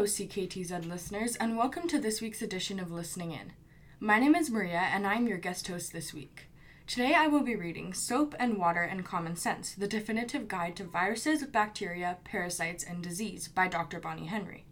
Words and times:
Hello, 0.00 0.08
CKTZ 0.08 0.88
listeners, 0.88 1.36
and 1.36 1.58
welcome 1.58 1.86
to 1.86 1.98
this 1.98 2.22
week's 2.22 2.40
edition 2.40 2.80
of 2.80 2.90
Listening 2.90 3.32
In. 3.32 3.52
My 4.00 4.18
name 4.18 4.34
is 4.34 4.50
Maria, 4.50 4.78
and 4.78 5.06
I'm 5.06 5.26
your 5.26 5.36
guest 5.36 5.68
host 5.68 5.92
this 5.92 6.14
week. 6.14 6.46
Today 6.86 7.12
I 7.14 7.26
will 7.26 7.42
be 7.42 7.54
reading 7.54 7.92
Soap 7.92 8.34
and 8.38 8.56
Water 8.56 8.80
and 8.80 9.04
Common 9.04 9.36
Sense 9.36 9.74
The 9.74 9.86
Definitive 9.86 10.48
Guide 10.48 10.74
to 10.76 10.84
Viruses, 10.84 11.44
Bacteria, 11.44 12.16
Parasites, 12.24 12.82
and 12.82 13.02
Disease 13.02 13.48
by 13.48 13.68
Dr. 13.68 14.00
Bonnie 14.00 14.24
Henry. 14.24 14.64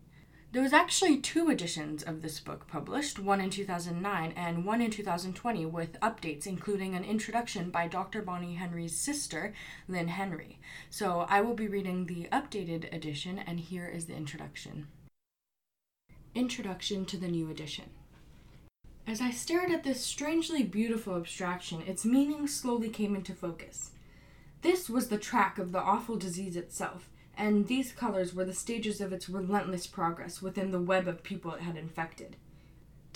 There 0.53 0.63
was 0.63 0.73
actually 0.73 1.19
two 1.19 1.51
editions 1.51 2.03
of 2.03 2.23
this 2.23 2.41
book 2.41 2.67
published, 2.67 3.19
one 3.19 3.43
in 3.43 3.51
2009 3.51 4.33
and 4.35 4.65
one 4.65 4.81
in 4.81 4.91
2020, 4.91 5.67
with 5.67 6.01
updates 6.01 6.47
including 6.47 6.95
an 6.95 7.05
introduction 7.05 7.69
by 7.71 7.87
Dr. 7.87 8.23
Bonnie 8.23 8.55
Henry's 8.55 8.97
sister, 8.97 9.53
Lynn 9.89 10.09
Henry. 10.09 10.59
So 10.89 11.27
I 11.29 11.43
will 11.43 11.53
be 11.53 11.69
reading 11.69 12.07
the 12.07 12.29
updated 12.33 12.91
edition, 12.95 13.39
and 13.39 13.61
here 13.61 13.87
is 13.87 14.07
the 14.07 14.17
introduction. 14.17 14.87
Introduction 16.39 17.05
to 17.07 17.17
the 17.17 17.27
new 17.27 17.51
edition. 17.51 17.87
As 19.09 19.21
I 19.21 19.33
stared 19.33 19.73
at 19.73 19.83
this 19.83 20.05
strangely 20.05 20.63
beautiful 20.63 21.17
abstraction, 21.17 21.83
its 21.85 22.05
meaning 22.05 22.47
slowly 22.47 22.91
came 22.91 23.17
into 23.17 23.35
focus. 23.35 23.91
This 24.63 24.89
was 24.89 25.09
the 25.09 25.19
track 25.19 25.59
of 25.59 25.73
the 25.73 25.81
awful 25.81 26.15
disease 26.15 26.55
itself 26.55 27.11
and 27.37 27.67
these 27.67 27.91
colors 27.91 28.37
were 28.37 28.45
the 28.45 28.55
stages 28.55 29.01
of 29.01 29.13
its 29.13 29.29
relentless 29.29 29.89
progress 29.89 30.41
within 30.41 30.71
the 30.71 30.81
web 30.81 31.09
of 31.09 31.25
people 31.25 31.55
it 31.55 31.63
had 31.63 31.77
infected. 31.77 32.37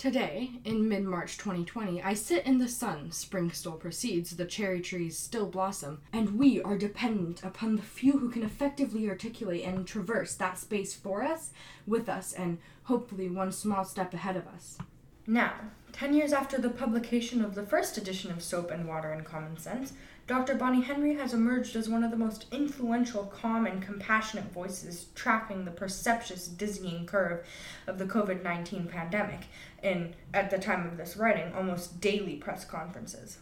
Today, 0.03 0.51
in 0.65 0.89
mid 0.89 1.05
March 1.05 1.39
2020, 1.39 2.03
I 2.03 2.15
sit 2.15 2.45
in 2.45 2.59
the 2.59 2.67
sun, 2.67 3.13
spring 3.13 3.53
still 3.53 3.75
proceeds, 3.75 4.35
the 4.35 4.45
cherry 4.45 4.81
trees 4.81 5.17
still 5.17 5.47
blossom, 5.47 6.01
and 6.13 6.37
we 6.37 6.61
are 6.61 6.77
dependent 6.77 7.45
upon 7.45 7.77
the 7.77 7.83
few 7.83 8.19
who 8.19 8.29
can 8.29 8.43
effectively 8.43 9.09
articulate 9.09 9.63
and 9.65 9.87
traverse 9.87 10.35
that 10.35 10.59
space 10.59 10.93
for 10.93 11.23
us, 11.23 11.53
with 11.87 12.09
us, 12.09 12.33
and 12.33 12.59
hopefully 12.83 13.29
one 13.29 13.53
small 13.53 13.85
step 13.85 14.13
ahead 14.13 14.37
of 14.37 14.49
us. 14.49 14.77
Now, 15.25 15.55
ten 15.93 16.15
years 16.15 16.33
after 16.33 16.59
the 16.59 16.71
publication 16.71 17.41
of 17.41 17.55
the 17.55 17.65
first 17.65 17.97
edition 17.97 18.33
of 18.33 18.43
Soap 18.43 18.73
and 18.73 18.89
Water 18.89 19.13
and 19.13 19.25
Common 19.25 19.57
Sense, 19.57 19.93
Dr. 20.29 20.55
Bonnie 20.55 20.83
Henry 20.83 21.15
has 21.17 21.35
emerged 21.35 21.75
as 21.75 21.89
one 21.89 22.05
of 22.05 22.11
the 22.11 22.17
most 22.17 22.47
influential, 22.53 23.25
calm, 23.25 23.67
and 23.67 23.83
compassionate 23.83 24.53
voices 24.53 25.07
tracking 25.15 25.65
the 25.65 25.71
perceptuous, 25.71 26.47
dizzying 26.47 27.07
curve 27.07 27.45
of 27.87 27.99
the 27.99 28.05
COVID 28.07 28.43
19 28.43 28.87
pandemic 28.87 29.41
in, 29.83 30.15
at 30.33 30.51
the 30.51 30.59
time 30.59 30.87
of 30.87 30.97
this 30.97 31.17
writing, 31.17 31.53
almost 31.53 32.01
daily 32.01 32.37
press 32.37 32.65
conferences. 32.65 33.39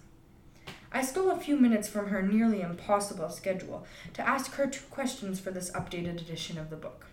I 0.92 1.02
stole 1.02 1.30
a 1.30 1.38
few 1.38 1.56
minutes 1.56 1.86
from 1.86 2.08
her 2.08 2.22
nearly 2.22 2.62
impossible 2.62 3.28
schedule 3.28 3.86
to 4.14 4.26
ask 4.26 4.54
her 4.54 4.66
two 4.66 4.84
questions 4.90 5.38
for 5.38 5.50
this 5.50 5.70
updated 5.72 6.20
edition 6.20 6.58
of 6.58 6.70
the 6.70 6.76
book. 6.76 7.06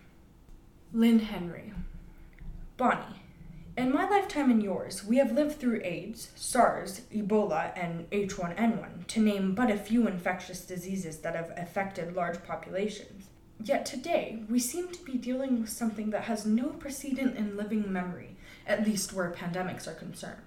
Lynn 0.92 1.20
Henry. 1.20 1.72
Bonnie, 2.76 3.22
in 3.78 3.92
my 3.92 4.08
lifetime 4.08 4.50
and 4.50 4.60
yours, 4.60 5.04
we 5.04 5.18
have 5.18 5.30
lived 5.30 5.60
through 5.60 5.80
AIDS, 5.84 6.32
SARS, 6.34 7.02
Ebola, 7.14 7.72
and 7.80 8.10
H1N1, 8.10 9.06
to 9.06 9.20
name 9.20 9.54
but 9.54 9.70
a 9.70 9.76
few 9.76 10.08
infectious 10.08 10.66
diseases 10.66 11.18
that 11.18 11.36
have 11.36 11.52
affected 11.56 12.16
large 12.16 12.42
populations. 12.42 13.26
Yet 13.62 13.86
today, 13.86 14.42
we 14.50 14.58
seem 14.58 14.88
to 14.88 15.04
be 15.04 15.16
dealing 15.16 15.60
with 15.60 15.70
something 15.70 16.10
that 16.10 16.24
has 16.24 16.44
no 16.44 16.70
precedent 16.70 17.36
in 17.36 17.56
living 17.56 17.92
memory, 17.92 18.36
at 18.66 18.84
least 18.84 19.12
where 19.12 19.30
pandemics 19.30 19.86
are 19.86 19.94
concerned. 19.94 20.42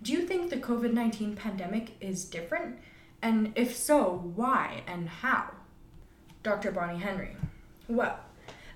Do 0.00 0.12
you 0.12 0.22
think 0.22 0.50
the 0.50 0.56
COVID 0.56 0.92
19 0.92 1.34
pandemic 1.34 1.96
is 2.00 2.24
different? 2.24 2.78
And 3.20 3.52
if 3.56 3.74
so, 3.74 4.30
why 4.36 4.82
and 4.86 5.08
how? 5.08 5.50
Dr. 6.44 6.70
Bonnie 6.70 7.00
Henry. 7.00 7.36
Well, 7.88 8.20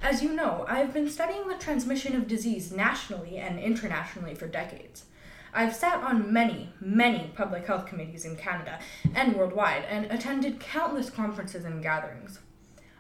as 0.03 0.23
you 0.23 0.35
know, 0.35 0.65
I 0.69 0.79
have 0.79 0.93
been 0.93 1.11
studying 1.11 1.49
the 1.49 1.57
transmission 1.57 2.15
of 2.15 2.29
disease 2.29 2.71
nationally 2.71 3.37
and 3.39 3.59
internationally 3.59 4.35
for 4.35 4.47
decades. 4.47 5.05
I've 5.53 5.75
sat 5.75 6.03
on 6.05 6.33
many, 6.33 6.73
many 6.81 7.33
public 7.35 7.67
health 7.67 7.87
committees 7.87 8.25
in 8.25 8.37
Canada 8.37 8.79
and 9.15 9.35
worldwide 9.35 9.85
and 9.89 10.07
attended 10.07 10.61
countless 10.61 11.11
conferences 11.11 11.65
and 11.65 11.83
gatherings. 11.83 12.39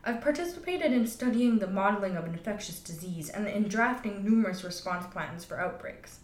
I've 0.03 0.20
participated 0.20 0.92
in 0.92 1.06
studying 1.06 1.58
the 1.58 1.66
modeling 1.66 2.16
of 2.16 2.25
infectious 2.25 2.81
disease 2.81 3.28
and 3.28 3.47
in 3.47 3.69
drafting 3.69 4.25
numerous 4.25 4.64
response 4.64 5.06
plans 5.06 5.44
for 5.44 5.60
outbreaks. 5.60 6.20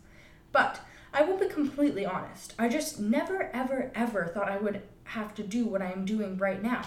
But 0.50 0.80
I 1.12 1.22
will 1.22 1.36
be 1.36 1.48
completely 1.48 2.06
honest, 2.06 2.54
I 2.58 2.68
just 2.68 2.98
never, 2.98 3.50
ever, 3.52 3.92
ever 3.94 4.26
thought 4.26 4.48
I 4.48 4.56
would 4.56 4.82
have 5.04 5.34
to 5.34 5.42
do 5.42 5.66
what 5.66 5.82
I 5.82 5.92
am 5.92 6.04
doing 6.04 6.38
right 6.38 6.62
now 6.62 6.82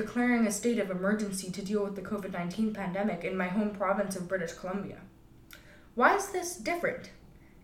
declaring 0.00 0.46
a 0.46 0.52
state 0.52 0.78
of 0.78 0.92
emergency 0.92 1.50
to 1.50 1.60
deal 1.60 1.82
with 1.82 1.96
the 1.96 2.02
COVID 2.02 2.32
19 2.32 2.72
pandemic 2.72 3.24
in 3.24 3.36
my 3.36 3.48
home 3.48 3.70
province 3.70 4.14
of 4.14 4.28
British 4.28 4.52
Columbia. 4.52 4.98
Why 5.96 6.14
is 6.14 6.28
this 6.28 6.56
different? 6.56 7.10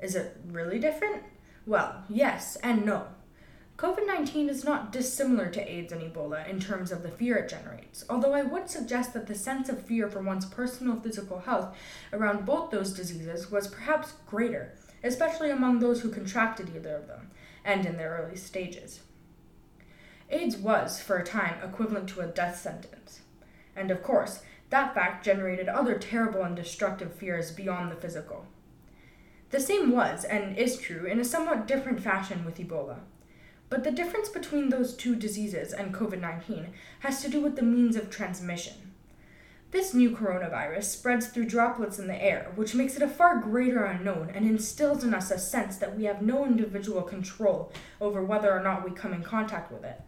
Is 0.03 0.17
it 0.17 0.37
really 0.51 0.81
different? 0.81 1.23
Well, 1.65 2.03
yes 2.09 2.57
and 2.57 2.85
no. 2.85 3.07
COVID 3.79 4.05
19 4.07 4.49
is 4.49 4.65
not 4.65 4.91
dissimilar 4.91 5.49
to 5.51 5.73
AIDS 5.73 5.93
and 5.93 6.03
Ebola 6.03 6.49
in 6.49 6.59
terms 6.59 6.91
of 6.91 7.05
the 7.05 7.09
fear 7.09 7.37
it 7.37 7.49
generates, 7.49 8.05
although 8.11 8.33
I 8.33 8.43
would 8.43 8.69
suggest 8.69 9.15
that 9.15 9.29
the 9.29 9.37
sense 9.37 9.69
of 9.69 9.87
fear 9.87 10.09
for 10.09 10.21
one's 10.21 10.47
personal 10.47 10.97
physical 10.97 11.39
health 11.39 11.77
around 12.13 12.45
both 12.45 12.73
those 12.73 12.93
diseases 12.93 13.49
was 13.53 13.69
perhaps 13.69 14.15
greater, 14.27 14.75
especially 15.05 15.51
among 15.51 15.79
those 15.79 16.01
who 16.01 16.11
contracted 16.11 16.73
either 16.75 16.97
of 16.97 17.07
them, 17.07 17.31
and 17.65 17.87
in 17.87 17.97
their 17.97 18.19
early 18.25 18.37
stages. 18.37 19.01
AIDS 20.31 20.57
was, 20.57 21.01
for 21.01 21.17
a 21.17 21.25
time, 21.25 21.57
equivalent 21.63 22.09
to 22.11 22.21
a 22.21 22.27
death 22.27 22.59
sentence. 22.61 23.21
And 23.77 23.91
of 23.91 24.03
course, 24.03 24.41
that 24.71 24.95
fact 24.95 25.25
generated 25.25 25.69
other 25.69 25.99
terrible 25.99 26.43
and 26.43 26.57
destructive 26.57 27.15
fears 27.15 27.51
beyond 27.51 27.91
the 27.91 27.97
physical. 27.97 28.47
The 29.51 29.61
same 29.61 29.93
was, 29.93 30.25
and 30.25 30.57
is 30.57 30.79
true, 30.79 31.07
in 31.07 31.21
a 31.21 31.25
somewhat 31.25 31.69
different 31.69 32.01
fashion 32.01 32.45
with 32.45 32.59
Ebola. 32.59 33.01
But 33.69 33.85
the 33.85 33.91
difference 33.91 34.29
between 34.29 34.69
those 34.69 34.95
two 34.95 35.15
diseases 35.15 35.73
and 35.73 35.95
COVID 35.95 36.21
19 36.21 36.69
has 37.01 37.23
to 37.23 37.29
do 37.29 37.41
with 37.41 37.57
the 37.57 37.63
means 37.63 37.97
of 37.97 38.11
transmission. 38.11 38.93
This 39.71 39.93
new 39.93 40.11
coronavirus 40.11 40.85
spreads 40.85 41.27
through 41.27 41.47
droplets 41.47 41.99
in 41.99 42.07
the 42.07 42.23
air, 42.23 42.53
which 42.55 42.77
makes 42.77 42.95
it 42.95 43.03
a 43.03 43.09
far 43.09 43.41
greater 43.41 43.85
unknown 43.85 44.31
and 44.33 44.47
instills 44.47 45.03
in 45.03 45.13
us 45.13 45.33
a 45.33 45.39
sense 45.39 45.77
that 45.79 45.97
we 45.97 46.05
have 46.05 46.23
no 46.23 46.45
individual 46.45 47.03
control 47.03 47.73
over 48.01 48.23
whether 48.23 48.53
or 48.53 48.63
not 48.63 48.85
we 48.85 48.95
come 48.95 49.13
in 49.13 49.23
contact 49.23 49.73
with 49.73 49.85
it. 49.85 50.01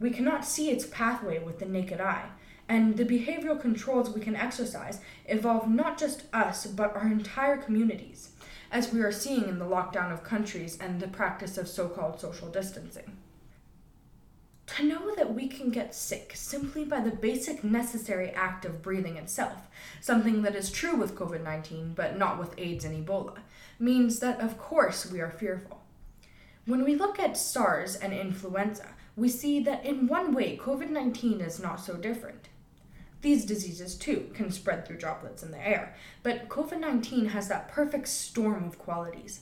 We 0.00 0.10
cannot 0.10 0.44
see 0.44 0.70
its 0.70 0.86
pathway 0.86 1.38
with 1.38 1.58
the 1.58 1.66
naked 1.66 2.00
eye, 2.00 2.28
and 2.68 2.96
the 2.96 3.04
behavioral 3.04 3.60
controls 3.60 4.10
we 4.10 4.20
can 4.20 4.36
exercise 4.36 5.00
involve 5.26 5.68
not 5.68 5.98
just 5.98 6.24
us, 6.32 6.66
but 6.66 6.94
our 6.96 7.06
entire 7.06 7.56
communities, 7.56 8.30
as 8.72 8.92
we 8.92 9.00
are 9.02 9.12
seeing 9.12 9.48
in 9.48 9.58
the 9.58 9.64
lockdown 9.64 10.12
of 10.12 10.24
countries 10.24 10.78
and 10.80 11.00
the 11.00 11.08
practice 11.08 11.58
of 11.58 11.68
so 11.68 11.88
called 11.88 12.20
social 12.20 12.48
distancing. 12.48 13.16
To 14.66 14.82
know 14.82 15.14
that 15.14 15.34
we 15.34 15.46
can 15.46 15.70
get 15.70 15.94
sick 15.94 16.32
simply 16.34 16.84
by 16.84 17.00
the 17.00 17.10
basic 17.10 17.62
necessary 17.62 18.30
act 18.30 18.64
of 18.64 18.82
breathing 18.82 19.16
itself, 19.16 19.68
something 20.00 20.42
that 20.42 20.56
is 20.56 20.72
true 20.72 20.96
with 20.96 21.14
COVID 21.14 21.44
19 21.44 21.92
but 21.94 22.18
not 22.18 22.38
with 22.38 22.58
AIDS 22.58 22.84
and 22.84 23.06
Ebola, 23.06 23.38
means 23.78 24.20
that 24.20 24.40
of 24.40 24.58
course 24.58 25.10
we 25.10 25.20
are 25.20 25.30
fearful. 25.30 25.82
When 26.64 26.82
we 26.82 26.96
look 26.96 27.20
at 27.20 27.36
SARS 27.36 27.94
and 27.94 28.14
influenza, 28.14 28.88
we 29.16 29.28
see 29.28 29.60
that 29.60 29.84
in 29.84 30.06
one 30.06 30.32
way, 30.32 30.56
COVID 30.56 30.90
19 30.90 31.40
is 31.40 31.60
not 31.60 31.80
so 31.80 31.96
different. 31.96 32.48
These 33.22 33.46
diseases, 33.46 33.94
too, 33.94 34.30
can 34.34 34.50
spread 34.50 34.86
through 34.86 34.98
droplets 34.98 35.42
in 35.42 35.50
the 35.50 35.66
air, 35.66 35.94
but 36.22 36.48
COVID 36.48 36.80
19 36.80 37.26
has 37.26 37.48
that 37.48 37.68
perfect 37.68 38.08
storm 38.08 38.64
of 38.64 38.78
qualities. 38.78 39.40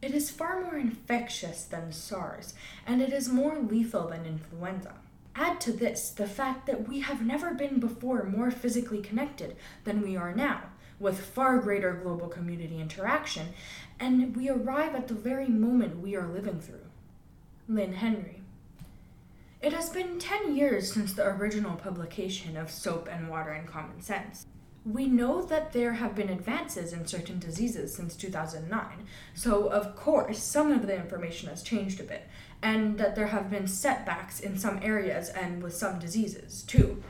It 0.00 0.14
is 0.14 0.30
far 0.30 0.60
more 0.60 0.76
infectious 0.76 1.64
than 1.64 1.90
SARS, 1.90 2.54
and 2.86 3.00
it 3.00 3.12
is 3.12 3.28
more 3.28 3.58
lethal 3.58 4.08
than 4.08 4.26
influenza. 4.26 4.94
Add 5.34 5.60
to 5.62 5.72
this 5.72 6.10
the 6.10 6.28
fact 6.28 6.66
that 6.66 6.86
we 6.86 7.00
have 7.00 7.24
never 7.24 7.54
been 7.54 7.80
before 7.80 8.22
more 8.22 8.50
physically 8.52 9.00
connected 9.00 9.56
than 9.82 10.02
we 10.02 10.16
are 10.16 10.32
now, 10.34 10.64
with 11.00 11.18
far 11.18 11.58
greater 11.58 11.92
global 11.92 12.28
community 12.28 12.80
interaction, 12.80 13.48
and 13.98 14.36
we 14.36 14.48
arrive 14.48 14.94
at 14.94 15.08
the 15.08 15.14
very 15.14 15.48
moment 15.48 16.00
we 16.02 16.14
are 16.14 16.28
living 16.28 16.60
through. 16.60 16.86
Lynn 17.66 17.94
Henry. 17.94 18.43
It 19.64 19.72
has 19.72 19.88
been 19.88 20.18
10 20.18 20.54
years 20.54 20.92
since 20.92 21.14
the 21.14 21.26
original 21.26 21.74
publication 21.76 22.54
of 22.58 22.70
Soap 22.70 23.08
and 23.10 23.30
Water 23.30 23.52
and 23.52 23.66
Common 23.66 24.02
Sense. 24.02 24.44
We 24.84 25.06
know 25.06 25.40
that 25.40 25.72
there 25.72 25.94
have 25.94 26.14
been 26.14 26.28
advances 26.28 26.92
in 26.92 27.06
certain 27.06 27.38
diseases 27.38 27.94
since 27.94 28.14
2009, 28.14 29.06
so 29.32 29.68
of 29.68 29.96
course 29.96 30.42
some 30.42 30.70
of 30.70 30.86
the 30.86 30.94
information 30.94 31.48
has 31.48 31.62
changed 31.62 31.98
a 31.98 32.04
bit, 32.04 32.28
and 32.60 32.98
that 32.98 33.16
there 33.16 33.28
have 33.28 33.48
been 33.48 33.66
setbacks 33.66 34.38
in 34.38 34.58
some 34.58 34.80
areas 34.82 35.30
and 35.30 35.62
with 35.62 35.74
some 35.74 35.98
diseases 35.98 36.62
too. 36.64 37.02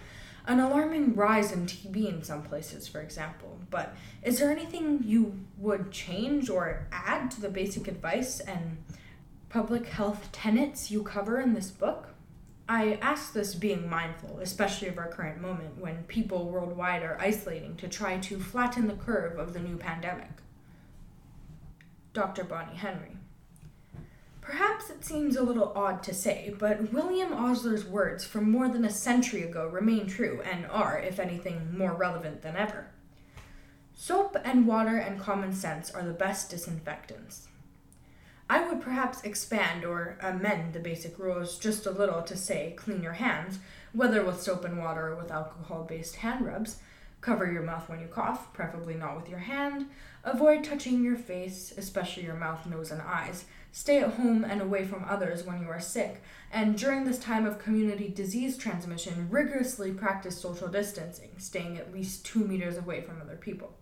An 0.47 0.61
alarming 0.61 1.17
rise 1.17 1.51
in 1.51 1.67
TB 1.67 2.09
in 2.09 2.23
some 2.23 2.45
places, 2.45 2.87
for 2.87 3.01
example. 3.01 3.59
But 3.69 3.97
is 4.23 4.39
there 4.39 4.53
anything 4.53 5.01
you 5.03 5.41
would 5.59 5.91
change 5.91 6.49
or 6.49 6.87
add 6.93 7.33
to 7.33 7.41
the 7.41 7.49
basic 7.49 7.89
advice 7.89 8.39
and 8.39 8.77
public 9.49 9.89
health 9.89 10.29
tenets 10.31 10.93
you 10.93 11.03
cover 11.03 11.41
in 11.41 11.55
this 11.55 11.73
book? 11.73 12.13
I 12.69 12.99
ask 13.02 13.32
this 13.32 13.55
being 13.55 13.90
mindful, 13.90 14.38
especially 14.40 14.88
of 14.88 14.96
our 14.99 15.08
current 15.08 15.40
moment 15.40 15.78
when 15.78 16.05
people 16.05 16.49
worldwide 16.49 17.02
are 17.02 17.20
isolating 17.20 17.76
to 17.76 17.88
try 17.88 18.19
to 18.19 18.40
flatten 18.40 18.87
the 18.87 18.94
curve 18.94 19.38
of 19.38 19.52
the 19.52 19.61
new 19.61 19.76
pandemic. 19.76 20.31
Dr. 22.14 22.44
Bonnie 22.44 22.76
Henry. 22.76 23.19
Perhaps 24.40 24.88
it 24.88 25.05
seems 25.05 25.37
a 25.37 25.43
little 25.43 25.72
odd 25.75 26.02
to 26.05 26.14
say, 26.14 26.55
but 26.58 26.93
William 26.93 27.32
Osler's 27.32 27.84
words 27.84 28.25
from 28.25 28.50
more 28.50 28.69
than 28.69 28.84
a 28.84 28.90
century 28.90 29.43
ago 29.43 29.67
remain 29.69 30.06
true 30.06 30.43
and 30.43 30.67
are, 30.67 30.99
if 30.99 31.19
anything, 31.19 31.76
more 31.76 31.94
relevant 31.94 32.43
than 32.43 32.56
ever. 32.56 32.88
Soap 33.94 34.37
and 34.44 34.67
water 34.67 34.96
and 34.96 35.20
common 35.20 35.52
sense 35.52 35.90
are 35.90 36.02
the 36.02 36.12
best 36.12 36.50
disinfectants. 36.50 37.49
I 38.55 38.62
would 38.69 38.81
perhaps 38.81 39.21
expand 39.25 39.85
or 39.85 40.17
amend 40.23 40.75
the 40.75 40.79
basic 40.79 41.19
rules 41.19 41.59
just 41.59 41.87
a 41.87 41.91
little 41.91 42.23
to 42.23 42.37
say 42.37 42.75
clean 42.77 43.03
your 43.03 43.15
hands, 43.15 43.59
whether 43.93 44.25
with 44.25 44.41
soap 44.41 44.65
and 44.65 44.79
water 44.79 45.09
or 45.09 45.17
with 45.17 45.33
alcohol 45.33 45.83
based 45.83 46.15
hand 46.15 46.47
rubs. 46.47 46.77
Cover 47.21 47.51
your 47.51 47.65
mouth 47.65 47.89
when 47.89 47.99
you 47.99 48.06
cough, 48.06 48.53
preferably 48.53 48.95
not 48.95 49.17
with 49.17 49.29
your 49.29 49.41
hand. 49.41 49.87
Avoid 50.23 50.62
touching 50.62 51.03
your 51.03 51.17
face, 51.17 51.75
especially 51.77 52.23
your 52.23 52.37
mouth, 52.37 52.65
nose, 52.65 52.93
and 52.93 53.03
eyes. 53.03 53.47
Stay 53.73 53.99
at 53.99 54.12
home 54.12 54.45
and 54.45 54.62
away 54.62 54.85
from 54.85 55.05
others 55.09 55.43
when 55.43 55.61
you 55.61 55.69
are 55.69 55.81
sick. 55.81 56.23
And 56.53 56.79
during 56.79 57.03
this 57.03 57.19
time 57.19 57.47
of 57.47 57.59
community 57.59 58.06
disease 58.06 58.56
transmission, 58.56 59.27
rigorously 59.31 59.91
practice 59.91 60.41
social 60.41 60.69
distancing, 60.69 61.31
staying 61.39 61.77
at 61.77 61.93
least 61.93 62.25
two 62.25 62.45
meters 62.47 62.77
away 62.77 63.01
from 63.01 63.21
other 63.21 63.35
people. 63.35 63.75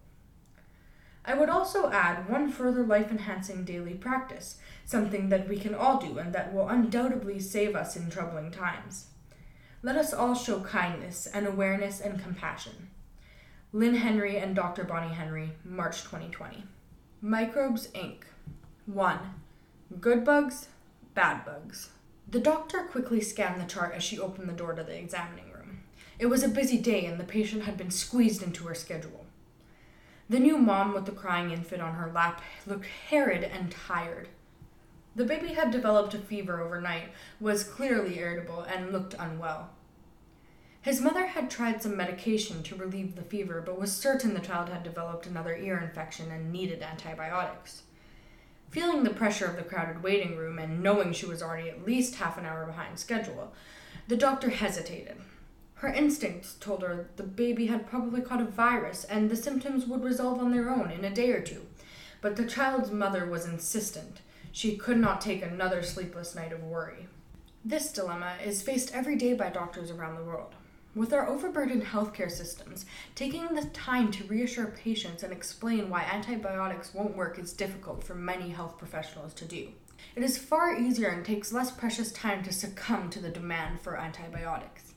I 1.25 1.35
would 1.35 1.49
also 1.49 1.91
add 1.91 2.29
one 2.29 2.51
further 2.51 2.85
life 2.85 3.11
enhancing 3.11 3.65
daily 3.65 3.95
practice, 3.95 4.59
something 4.85 5.29
that 5.29 5.49
we 5.49 5.57
can 5.57 5.75
all 5.75 5.99
do 5.99 6.19
and 6.19 6.33
that 6.35 6.53
will 6.53 6.69
undoubtedly 6.69 7.39
save 7.39 7.77
us 7.77 7.97
in 7.97 8.11
troubling 8.11 8.51
times. 8.51 9.07
Let 9.83 9.97
us 9.97 10.13
all 10.13 10.35
show 10.35 10.61
kindness 10.61 11.27
and 11.27 11.47
awareness 11.47 12.01
and 12.01 12.23
compassion. 12.23 12.91
Lynn 13.73 13.95
Henry 13.95 14.37
and 14.37 14.55
Dr. 14.55 14.85
Bonnie 14.85 15.15
Henry, 15.15 15.53
March 15.65 16.03
2020. 16.03 16.65
Microbes 17.21 17.89
Inc. 17.89 18.23
1. 18.87 19.19
Good 20.01 20.25
bugs, 20.25 20.69
bad 21.15 21.45
bugs. 21.45 21.91
The 22.29 22.41
doctor 22.41 22.83
quickly 22.85 23.21
scanned 23.21 23.61
the 23.61 23.67
chart 23.67 23.95
as 23.95 24.03
she 24.03 24.19
opened 24.19 24.49
the 24.49 24.55
door 24.55 24.73
to 24.75 24.83
the 24.83 24.99
examining 24.99 25.51
room. 25.53 25.81
It 26.19 26.27
was 26.27 26.43
a 26.43 26.49
busy 26.49 26.79
day 26.79 27.07
and 27.07 27.19
the 27.19 27.25
patient 27.25 27.65
had 27.65 27.77
been 27.77 27.91
squeezed 27.91 28.43
into 28.43 28.67
her 28.67 28.75
schedule. 28.75 29.22
The 30.33 30.41
new 30.41 30.57
mom 30.57 30.95
with 30.95 31.05
the 31.05 31.13
crying 31.13 31.51
infant 31.51 31.83
on 31.83 31.93
her 31.93 32.11
lap 32.11 32.41
looked 32.67 32.87
harried 33.11 33.45
and 33.45 33.71
tired. 33.71 34.29
The 35.15 35.27
baby 35.27 35.49
had 35.49 35.71
developed 35.71 36.15
a 36.15 36.19
fever 36.19 36.63
overnight, 36.63 37.11
was 37.39 37.65
clearly 37.65 38.19
irritable, 38.19 38.63
and 38.63 38.93
looked 38.93 39.13
unwell. 39.19 39.69
His 40.81 41.03
mother 41.03 41.27
had 41.27 41.51
tried 41.51 41.83
some 41.83 41.99
medication 41.99 42.63
to 42.63 42.75
relieve 42.75 43.15
the 43.15 43.21
fever, 43.21 43.61
but 43.61 43.79
was 43.79 43.95
certain 43.95 44.33
the 44.33 44.41
child 44.41 44.71
had 44.71 44.83
developed 44.83 45.27
another 45.27 45.55
ear 45.55 45.77
infection 45.77 46.31
and 46.31 46.51
needed 46.51 46.81
antibiotics. 46.81 47.83
Feeling 48.71 49.05
the 49.05 49.11
pressure 49.11 49.45
of 49.45 49.57
the 49.57 49.63
crowded 49.63 50.03
waiting 50.03 50.39
room 50.39 50.59
and 50.59 50.83
knowing 50.83 51.13
she 51.13 51.27
was 51.27 51.43
already 51.43 51.69
at 51.69 51.85
least 51.85 52.15
half 52.15 52.39
an 52.39 52.47
hour 52.47 52.65
behind 52.65 52.99
schedule, 52.99 53.53
the 54.09 54.17
doctor 54.17 54.49
hesitated. 54.49 55.19
Her 55.83 55.93
instincts 55.93 56.55
told 56.61 56.83
her 56.83 57.09
the 57.17 57.25
baby 57.25 57.67
had 57.67 57.89
probably 57.89 58.21
caught 58.21 58.41
a 58.41 58.45
virus 58.45 59.03
and 59.03 59.29
the 59.29 59.35
symptoms 59.35 59.85
would 59.85 60.05
resolve 60.05 60.39
on 60.39 60.53
their 60.53 60.71
own 60.71 60.93
in 60.93 61.05
a 61.05 61.13
day 61.13 61.33
or 61.33 61.41
two. 61.41 61.67
But 62.21 62.37
the 62.37 62.47
child's 62.47 62.93
mother 62.93 63.27
was 63.27 63.47
insistent. 63.47 64.21
She 64.53 64.77
could 64.77 64.99
not 64.99 65.21
take 65.21 65.43
another 65.43 65.83
sleepless 65.83 66.37
night 66.37 66.53
of 66.53 66.63
worry. 66.63 67.09
This 67.65 67.91
dilemma 67.91 68.35
is 68.45 68.63
faced 68.63 68.95
every 68.95 69.17
day 69.17 69.35
by 69.35 69.51
doctors 69.51 69.91
around 69.91 70.15
the 70.15 70.23
world. 70.23 70.55
With 70.95 71.13
our 71.13 71.29
overburdened 71.29 71.83
healthcare 71.83 72.31
systems, 72.31 72.87
taking 73.17 73.49
the 73.49 73.65
time 73.73 74.13
to 74.13 74.25
reassure 74.29 74.67
patients 74.67 75.25
and 75.25 75.33
explain 75.33 75.91
why 75.91 76.03
antibiotics 76.03 76.95
won't 76.95 77.17
work 77.17 77.41
is 77.41 77.53
difficult 77.53 78.05
for 78.05 78.15
many 78.15 78.51
health 78.51 78.79
professionals 78.79 79.35
to 79.35 79.45
do. 79.45 79.67
It 80.15 80.23
is 80.23 80.39
far 80.39 80.79
easier 80.79 81.09
and 81.09 81.25
takes 81.25 81.53
less 81.53 81.73
precious 81.73 82.13
time 82.13 82.45
to 82.45 82.53
succumb 82.53 83.11
to 83.11 83.19
the 83.19 83.31
demand 83.31 83.81
for 83.81 83.97
antibiotics. 83.97 84.92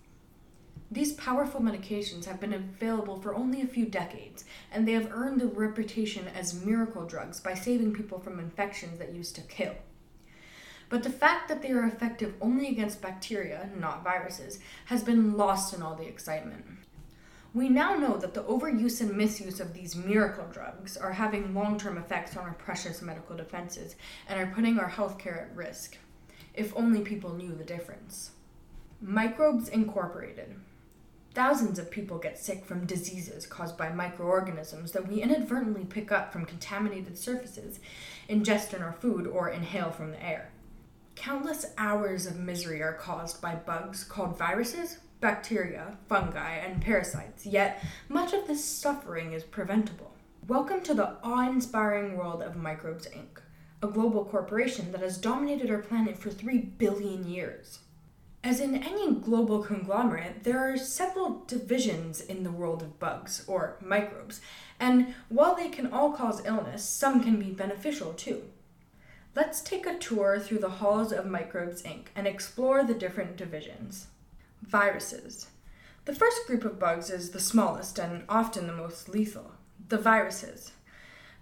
These 0.95 1.11
powerful 1.15 1.59
medications 1.59 2.23
have 2.23 2.39
been 2.39 2.53
available 2.53 3.19
for 3.19 3.35
only 3.35 3.61
a 3.61 3.67
few 3.67 3.85
decades, 3.85 4.45
and 4.71 4.87
they 4.87 4.93
have 4.93 5.11
earned 5.11 5.41
a 5.41 5.45
reputation 5.45 6.25
as 6.29 6.63
miracle 6.65 7.05
drugs 7.05 7.41
by 7.41 7.53
saving 7.53 7.93
people 7.93 8.17
from 8.17 8.39
infections 8.39 8.97
that 8.99 9.13
used 9.13 9.35
to 9.35 9.41
kill. 9.41 9.75
But 10.87 11.03
the 11.03 11.09
fact 11.09 11.49
that 11.49 11.61
they 11.61 11.71
are 11.71 11.85
effective 11.85 12.35
only 12.39 12.69
against 12.69 13.01
bacteria, 13.01 13.69
not 13.77 14.05
viruses, 14.05 14.59
has 14.85 15.03
been 15.03 15.35
lost 15.35 15.73
in 15.73 15.81
all 15.81 15.95
the 15.95 16.07
excitement. 16.07 16.65
We 17.53 17.67
now 17.67 17.95
know 17.95 18.15
that 18.15 18.33
the 18.33 18.43
overuse 18.43 19.01
and 19.01 19.17
misuse 19.17 19.59
of 19.59 19.73
these 19.73 19.97
miracle 19.97 20.47
drugs 20.49 20.95
are 20.95 21.11
having 21.11 21.53
long 21.53 21.77
term 21.77 21.97
effects 21.97 22.37
on 22.37 22.45
our 22.45 22.53
precious 22.53 23.01
medical 23.01 23.35
defenses 23.35 23.97
and 24.29 24.39
are 24.39 24.53
putting 24.55 24.79
our 24.79 24.89
healthcare 24.89 25.41
at 25.41 25.55
risk. 25.57 25.97
If 26.53 26.71
only 26.73 27.01
people 27.01 27.33
knew 27.33 27.53
the 27.53 27.65
difference. 27.65 28.31
Microbes 29.01 29.67
Incorporated 29.67 30.55
Thousands 31.35 31.79
of 31.79 31.91
people 31.91 32.17
get 32.17 32.39
sick 32.39 32.63
from 32.63 32.85
diseases 32.85 33.45
caused 33.45 33.77
by 33.77 33.89
microorganisms 33.89 34.93
that 34.93 35.05
we 35.05 35.21
inadvertently 35.21 35.83
pick 35.83 36.09
up 36.09 36.31
from 36.31 36.45
contaminated 36.45 37.17
surfaces, 37.17 37.81
ingest 38.29 38.73
in 38.73 38.81
our 38.81 38.93
food, 38.93 39.27
or 39.27 39.49
inhale 39.49 39.91
from 39.91 40.11
the 40.11 40.25
air. 40.25 40.53
Countless 41.15 41.65
hours 41.77 42.25
of 42.25 42.39
misery 42.39 42.81
are 42.81 42.93
caused 42.93 43.41
by 43.41 43.53
bugs 43.53 44.05
called 44.05 44.37
viruses, 44.37 44.99
bacteria, 45.19 45.97
fungi, 46.07 46.51
and 46.51 46.81
parasites, 46.81 47.45
yet 47.45 47.83
much 48.07 48.31
of 48.31 48.47
this 48.47 48.63
suffering 48.63 49.33
is 49.33 49.43
preventable. 49.43 50.13
Welcome 50.47 50.83
to 50.83 50.93
the 50.93 51.17
awe 51.21 51.49
inspiring 51.49 52.15
world 52.15 52.43
of 52.43 52.55
Microbes 52.55 53.09
Inc., 53.09 53.41
a 53.83 53.87
global 53.87 54.23
corporation 54.23 54.93
that 54.93 55.01
has 55.01 55.17
dominated 55.17 55.69
our 55.69 55.79
planet 55.79 56.17
for 56.17 56.29
3 56.29 56.59
billion 56.59 57.27
years. 57.27 57.79
As 58.45 58.59
in 58.59 58.83
any 58.83 59.11
global 59.11 59.63
conglomerate, 59.63 60.43
there 60.43 60.59
are 60.59 60.77
several 60.77 61.43
divisions 61.47 62.21
in 62.21 62.43
the 62.43 62.51
world 62.51 62.83
of 62.83 62.99
bugs, 62.99 63.43
or 63.47 63.77
microbes, 63.81 64.39
and 64.79 65.15
while 65.29 65.55
they 65.55 65.67
can 65.67 65.91
all 65.91 66.11
cause 66.11 66.45
illness, 66.45 66.87
some 66.87 67.23
can 67.23 67.39
be 67.39 67.49
beneficial 67.49 68.13
too. 68.13 68.43
Let's 69.35 69.61
take 69.61 69.87
a 69.87 69.97
tour 69.97 70.39
through 70.39 70.59
the 70.59 70.69
halls 70.69 71.11
of 71.11 71.25
Microbes 71.25 71.81
Inc. 71.81 72.09
and 72.15 72.27
explore 72.27 72.83
the 72.83 72.93
different 72.93 73.35
divisions. 73.35 74.09
Viruses. 74.61 75.47
The 76.05 76.13
first 76.13 76.45
group 76.45 76.65
of 76.65 76.77
bugs 76.77 77.09
is 77.09 77.31
the 77.31 77.39
smallest 77.39 77.97
and 77.97 78.25
often 78.29 78.67
the 78.67 78.73
most 78.73 79.09
lethal 79.09 79.53
the 79.89 79.97
viruses. 79.97 80.71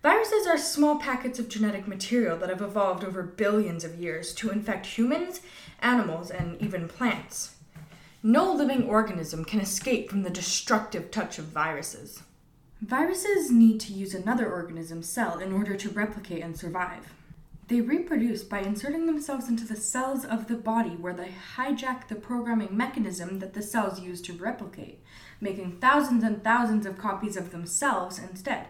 Viruses 0.04 0.46
are 0.46 0.58
small 0.58 0.98
packets 0.98 1.40
of 1.40 1.48
genetic 1.48 1.88
material 1.88 2.38
that 2.38 2.50
have 2.50 2.62
evolved 2.62 3.06
over 3.06 3.24
billions 3.24 3.86
of 3.86 3.96
years 3.96 4.34
to 4.34 4.50
infect 4.50 4.86
humans, 4.86 5.40
animals, 5.80 6.30
and 6.30 6.62
even 6.62 6.90
plants. 6.90 7.56
No 8.22 8.52
living 8.52 8.90
organism 8.90 9.46
can 9.46 9.62
escape 9.62 10.10
from 10.10 10.24
the 10.24 10.30
destructive 10.30 11.10
touch 11.10 11.40
of 11.40 11.46
viruses. 11.46 12.22
Viruses 12.82 13.50
need 13.50 13.80
to 13.80 13.94
use 13.94 14.14
another 14.14 14.52
organism's 14.52 15.08
cell 15.08 15.40
in 15.40 15.54
order 15.54 15.78
to 15.78 15.90
replicate 15.90 16.44
and 16.44 16.58
survive. 16.58 17.14
They 17.70 17.80
reproduce 17.80 18.44
by 18.44 18.60
inserting 18.60 19.06
themselves 19.06 19.48
into 19.48 19.64
the 19.64 19.78
cells 19.78 20.26
of 20.26 20.50
the 20.50 20.56
body 20.56 20.98
where 20.98 21.14
they 21.14 21.32
hijack 21.56 22.10
the 22.10 22.16
programming 22.16 22.76
mechanism 22.76 23.40
that 23.40 23.54
the 23.54 23.62
cells 23.62 24.02
use 24.02 24.22
to 24.24 24.34
replicate, 24.34 25.02
making 25.40 25.78
thousands 25.80 26.26
and 26.26 26.44
thousands 26.44 26.86
of 26.86 26.98
copies 26.98 27.38
of 27.38 27.52
themselves 27.52 28.20
instead. 28.20 28.68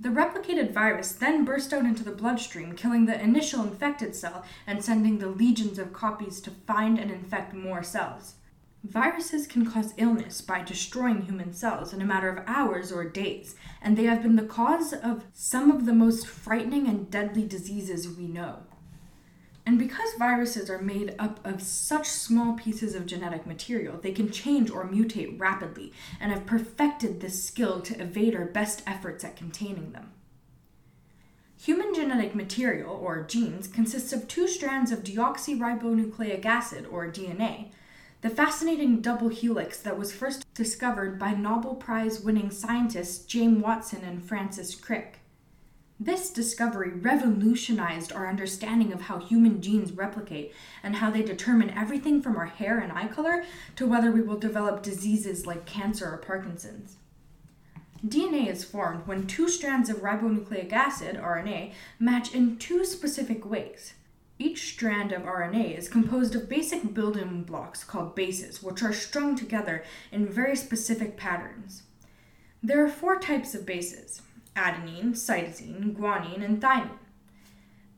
The 0.00 0.10
replicated 0.10 0.72
virus 0.72 1.10
then 1.10 1.44
burst 1.44 1.72
out 1.72 1.84
into 1.84 2.04
the 2.04 2.12
bloodstream, 2.12 2.76
killing 2.76 3.06
the 3.06 3.20
initial 3.20 3.64
infected 3.64 4.14
cell 4.14 4.44
and 4.64 4.84
sending 4.84 5.18
the 5.18 5.26
legions 5.26 5.76
of 5.76 5.92
copies 5.92 6.40
to 6.42 6.52
find 6.52 7.00
and 7.00 7.10
infect 7.10 7.52
more 7.52 7.82
cells. 7.82 8.34
Viruses 8.84 9.48
can 9.48 9.68
cause 9.68 9.94
illness 9.96 10.40
by 10.40 10.62
destroying 10.62 11.22
human 11.22 11.52
cells 11.52 11.92
in 11.92 12.00
a 12.00 12.04
matter 12.06 12.28
of 12.28 12.44
hours 12.46 12.92
or 12.92 13.08
days, 13.08 13.56
and 13.82 13.96
they 13.96 14.04
have 14.04 14.22
been 14.22 14.36
the 14.36 14.42
cause 14.42 14.92
of 14.92 15.24
some 15.32 15.68
of 15.72 15.84
the 15.84 15.92
most 15.92 16.28
frightening 16.28 16.86
and 16.86 17.10
deadly 17.10 17.44
diseases 17.44 18.08
we 18.08 18.28
know. 18.28 18.67
And 19.68 19.78
because 19.78 20.14
viruses 20.18 20.70
are 20.70 20.80
made 20.80 21.14
up 21.18 21.46
of 21.46 21.60
such 21.60 22.08
small 22.08 22.54
pieces 22.54 22.94
of 22.94 23.04
genetic 23.04 23.46
material, 23.46 23.98
they 24.00 24.12
can 24.12 24.30
change 24.30 24.70
or 24.70 24.88
mutate 24.88 25.38
rapidly 25.38 25.92
and 26.18 26.32
have 26.32 26.46
perfected 26.46 27.20
this 27.20 27.44
skill 27.44 27.82
to 27.82 28.00
evade 28.00 28.34
our 28.34 28.46
best 28.46 28.82
efforts 28.86 29.24
at 29.24 29.36
containing 29.36 29.92
them. 29.92 30.12
Human 31.60 31.92
genetic 31.92 32.34
material, 32.34 32.94
or 32.94 33.22
genes, 33.24 33.68
consists 33.68 34.10
of 34.10 34.26
two 34.26 34.48
strands 34.48 34.90
of 34.90 35.04
deoxyribonucleic 35.04 36.46
acid, 36.46 36.86
or 36.90 37.06
DNA, 37.12 37.66
the 38.22 38.30
fascinating 38.30 39.02
double 39.02 39.28
helix 39.28 39.78
that 39.80 39.98
was 39.98 40.14
first 40.14 40.46
discovered 40.54 41.18
by 41.18 41.34
Nobel 41.34 41.74
Prize 41.74 42.20
winning 42.20 42.50
scientists 42.50 43.22
James 43.26 43.62
Watson 43.62 44.02
and 44.02 44.24
Francis 44.24 44.74
Crick. 44.74 45.17
This 46.00 46.30
discovery 46.30 46.90
revolutionized 46.90 48.12
our 48.12 48.28
understanding 48.28 48.92
of 48.92 49.02
how 49.02 49.18
human 49.18 49.60
genes 49.60 49.90
replicate 49.90 50.54
and 50.80 50.94
how 50.96 51.10
they 51.10 51.22
determine 51.22 51.70
everything 51.70 52.22
from 52.22 52.36
our 52.36 52.46
hair 52.46 52.78
and 52.78 52.92
eye 52.92 53.08
color 53.08 53.44
to 53.74 53.84
whether 53.84 54.12
we 54.12 54.22
will 54.22 54.38
develop 54.38 54.82
diseases 54.82 55.44
like 55.44 55.66
cancer 55.66 56.08
or 56.08 56.18
Parkinson's. 56.18 56.98
DNA 58.06 58.46
is 58.46 58.62
formed 58.62 59.08
when 59.08 59.26
two 59.26 59.48
strands 59.48 59.90
of 59.90 59.96
ribonucleic 59.96 60.72
acid, 60.72 61.16
RNA, 61.16 61.72
match 61.98 62.32
in 62.32 62.58
two 62.58 62.84
specific 62.84 63.44
ways. 63.44 63.94
Each 64.38 64.72
strand 64.72 65.10
of 65.10 65.22
RNA 65.22 65.76
is 65.76 65.88
composed 65.88 66.36
of 66.36 66.48
basic 66.48 66.94
building 66.94 67.42
blocks 67.42 67.82
called 67.82 68.14
bases, 68.14 68.62
which 68.62 68.84
are 68.84 68.92
strung 68.92 69.34
together 69.34 69.82
in 70.12 70.28
very 70.28 70.54
specific 70.54 71.16
patterns. 71.16 71.82
There 72.62 72.84
are 72.84 72.88
four 72.88 73.18
types 73.18 73.52
of 73.56 73.66
bases 73.66 74.22
adenine, 74.58 75.12
cytosine, 75.12 75.94
guanine, 75.94 76.44
and 76.44 76.60
thymine. 76.60 76.98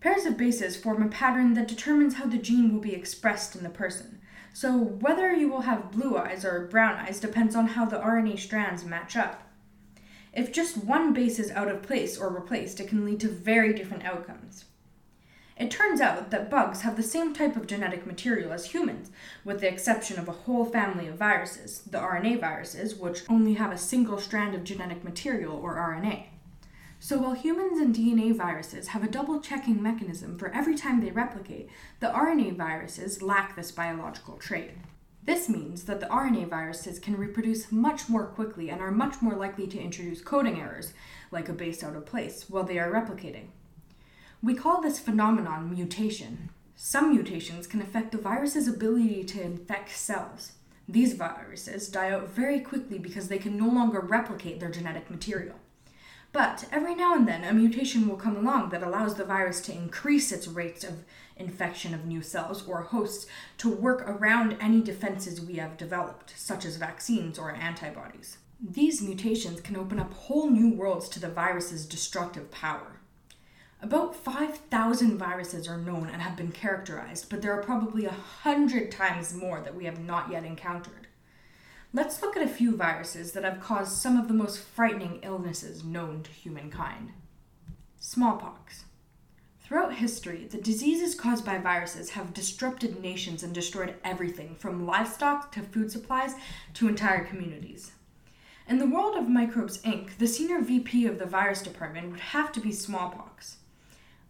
Pairs 0.00 0.26
of 0.26 0.36
bases 0.36 0.76
form 0.76 1.02
a 1.02 1.08
pattern 1.08 1.54
that 1.54 1.68
determines 1.68 2.14
how 2.14 2.26
the 2.26 2.38
gene 2.38 2.72
will 2.72 2.80
be 2.80 2.94
expressed 2.94 3.56
in 3.56 3.62
the 3.62 3.70
person. 3.70 4.20
So, 4.52 4.76
whether 4.76 5.32
you 5.32 5.48
will 5.48 5.62
have 5.62 5.92
blue 5.92 6.16
eyes 6.16 6.44
or 6.44 6.66
brown 6.66 6.96
eyes 6.96 7.20
depends 7.20 7.54
on 7.54 7.68
how 7.68 7.84
the 7.84 7.98
RNA 7.98 8.38
strands 8.38 8.84
match 8.84 9.16
up. 9.16 9.42
If 10.32 10.52
just 10.52 10.84
one 10.84 11.12
base 11.12 11.38
is 11.38 11.50
out 11.50 11.68
of 11.68 11.82
place 11.82 12.16
or 12.16 12.28
replaced, 12.28 12.80
it 12.80 12.88
can 12.88 13.04
lead 13.04 13.20
to 13.20 13.28
very 13.28 13.72
different 13.72 14.04
outcomes. 14.04 14.64
It 15.60 15.70
turns 15.70 16.00
out 16.00 16.30
that 16.30 16.48
bugs 16.48 16.80
have 16.80 16.96
the 16.96 17.02
same 17.02 17.34
type 17.34 17.54
of 17.54 17.66
genetic 17.66 18.06
material 18.06 18.50
as 18.52 18.72
humans, 18.72 19.10
with 19.44 19.60
the 19.60 19.68
exception 19.68 20.18
of 20.18 20.26
a 20.26 20.32
whole 20.32 20.64
family 20.64 21.06
of 21.06 21.18
viruses, 21.18 21.82
the 21.82 21.98
RNA 21.98 22.40
viruses, 22.40 22.94
which 22.94 23.28
only 23.28 23.54
have 23.54 23.70
a 23.70 23.76
single 23.76 24.18
strand 24.18 24.54
of 24.54 24.64
genetic 24.64 25.04
material 25.04 25.54
or 25.54 25.74
RNA. 25.74 26.29
So 27.02 27.16
while 27.16 27.32
humans 27.32 27.80
and 27.80 27.94
DNA 27.94 28.36
viruses 28.36 28.88
have 28.88 29.02
a 29.02 29.08
double 29.08 29.40
checking 29.40 29.82
mechanism 29.82 30.36
for 30.36 30.50
every 30.50 30.74
time 30.74 31.00
they 31.00 31.10
replicate, 31.10 31.70
the 31.98 32.08
RNA 32.08 32.58
viruses 32.58 33.22
lack 33.22 33.56
this 33.56 33.72
biological 33.72 34.36
trait. 34.36 34.72
This 35.24 35.48
means 35.48 35.84
that 35.84 36.00
the 36.00 36.08
RNA 36.08 36.50
viruses 36.50 36.98
can 36.98 37.16
reproduce 37.16 37.72
much 37.72 38.10
more 38.10 38.26
quickly 38.26 38.68
and 38.68 38.82
are 38.82 38.90
much 38.90 39.22
more 39.22 39.34
likely 39.34 39.66
to 39.68 39.80
introduce 39.80 40.20
coding 40.20 40.60
errors, 40.60 40.92
like 41.30 41.48
a 41.48 41.54
base 41.54 41.82
out 41.82 41.96
of 41.96 42.04
place, 42.04 42.44
while 42.50 42.64
they 42.64 42.78
are 42.78 42.92
replicating. 42.92 43.46
We 44.42 44.54
call 44.54 44.82
this 44.82 45.00
phenomenon 45.00 45.70
mutation. 45.70 46.50
Some 46.76 47.14
mutations 47.14 47.66
can 47.66 47.80
affect 47.80 48.12
the 48.12 48.18
virus's 48.18 48.68
ability 48.68 49.24
to 49.24 49.42
infect 49.42 49.96
cells. 49.96 50.52
These 50.86 51.14
viruses 51.14 51.88
die 51.88 52.10
out 52.10 52.28
very 52.28 52.60
quickly 52.60 52.98
because 52.98 53.28
they 53.28 53.38
can 53.38 53.56
no 53.56 53.68
longer 53.68 54.00
replicate 54.00 54.60
their 54.60 54.70
genetic 54.70 55.10
material. 55.10 55.56
But 56.32 56.66
every 56.70 56.94
now 56.94 57.14
and 57.14 57.26
then, 57.26 57.42
a 57.44 57.52
mutation 57.52 58.06
will 58.06 58.16
come 58.16 58.36
along 58.36 58.70
that 58.70 58.82
allows 58.82 59.16
the 59.16 59.24
virus 59.24 59.60
to 59.62 59.72
increase 59.72 60.30
its 60.30 60.46
rates 60.46 60.84
of 60.84 61.04
infection 61.36 61.92
of 61.92 62.04
new 62.04 62.22
cells 62.22 62.66
or 62.68 62.82
hosts 62.82 63.26
to 63.58 63.68
work 63.68 64.02
around 64.02 64.56
any 64.60 64.80
defenses 64.80 65.40
we 65.40 65.54
have 65.56 65.76
developed, 65.76 66.32
such 66.36 66.64
as 66.64 66.76
vaccines 66.76 67.38
or 67.38 67.50
antibodies. 67.50 68.38
These 68.60 69.02
mutations 69.02 69.60
can 69.60 69.76
open 69.76 69.98
up 69.98 70.12
whole 70.12 70.50
new 70.50 70.72
worlds 70.72 71.08
to 71.10 71.20
the 71.20 71.30
virus's 71.30 71.86
destructive 71.86 72.50
power. 72.50 73.00
About 73.82 74.14
5,000 74.14 75.16
viruses 75.16 75.66
are 75.66 75.78
known 75.78 76.10
and 76.12 76.20
have 76.20 76.36
been 76.36 76.52
characterized, 76.52 77.30
but 77.30 77.40
there 77.40 77.58
are 77.58 77.62
probably 77.62 78.04
a 78.04 78.10
hundred 78.10 78.92
times 78.92 79.32
more 79.32 79.62
that 79.62 79.74
we 79.74 79.86
have 79.86 79.98
not 79.98 80.30
yet 80.30 80.44
encountered. 80.44 80.99
Let's 81.92 82.22
look 82.22 82.36
at 82.36 82.42
a 82.44 82.48
few 82.48 82.76
viruses 82.76 83.32
that 83.32 83.42
have 83.42 83.60
caused 83.60 84.00
some 84.00 84.16
of 84.16 84.28
the 84.28 84.34
most 84.34 84.60
frightening 84.60 85.18
illnesses 85.24 85.82
known 85.82 86.22
to 86.22 86.30
humankind. 86.30 87.10
Smallpox. 87.98 88.84
Throughout 89.58 89.94
history, 89.94 90.46
the 90.48 90.60
diseases 90.60 91.16
caused 91.16 91.44
by 91.44 91.58
viruses 91.58 92.10
have 92.10 92.32
disrupted 92.32 93.02
nations 93.02 93.42
and 93.42 93.52
destroyed 93.52 93.96
everything 94.04 94.54
from 94.54 94.86
livestock 94.86 95.50
to 95.52 95.62
food 95.62 95.90
supplies 95.90 96.36
to 96.74 96.86
entire 96.86 97.24
communities. 97.24 97.90
In 98.68 98.78
the 98.78 98.86
world 98.86 99.16
of 99.16 99.28
Microbes 99.28 99.82
Inc., 99.82 100.16
the 100.18 100.28
senior 100.28 100.60
VP 100.60 101.06
of 101.06 101.18
the 101.18 101.26
virus 101.26 101.60
department 101.60 102.12
would 102.12 102.20
have 102.20 102.52
to 102.52 102.60
be 102.60 102.70
smallpox. 102.70 103.56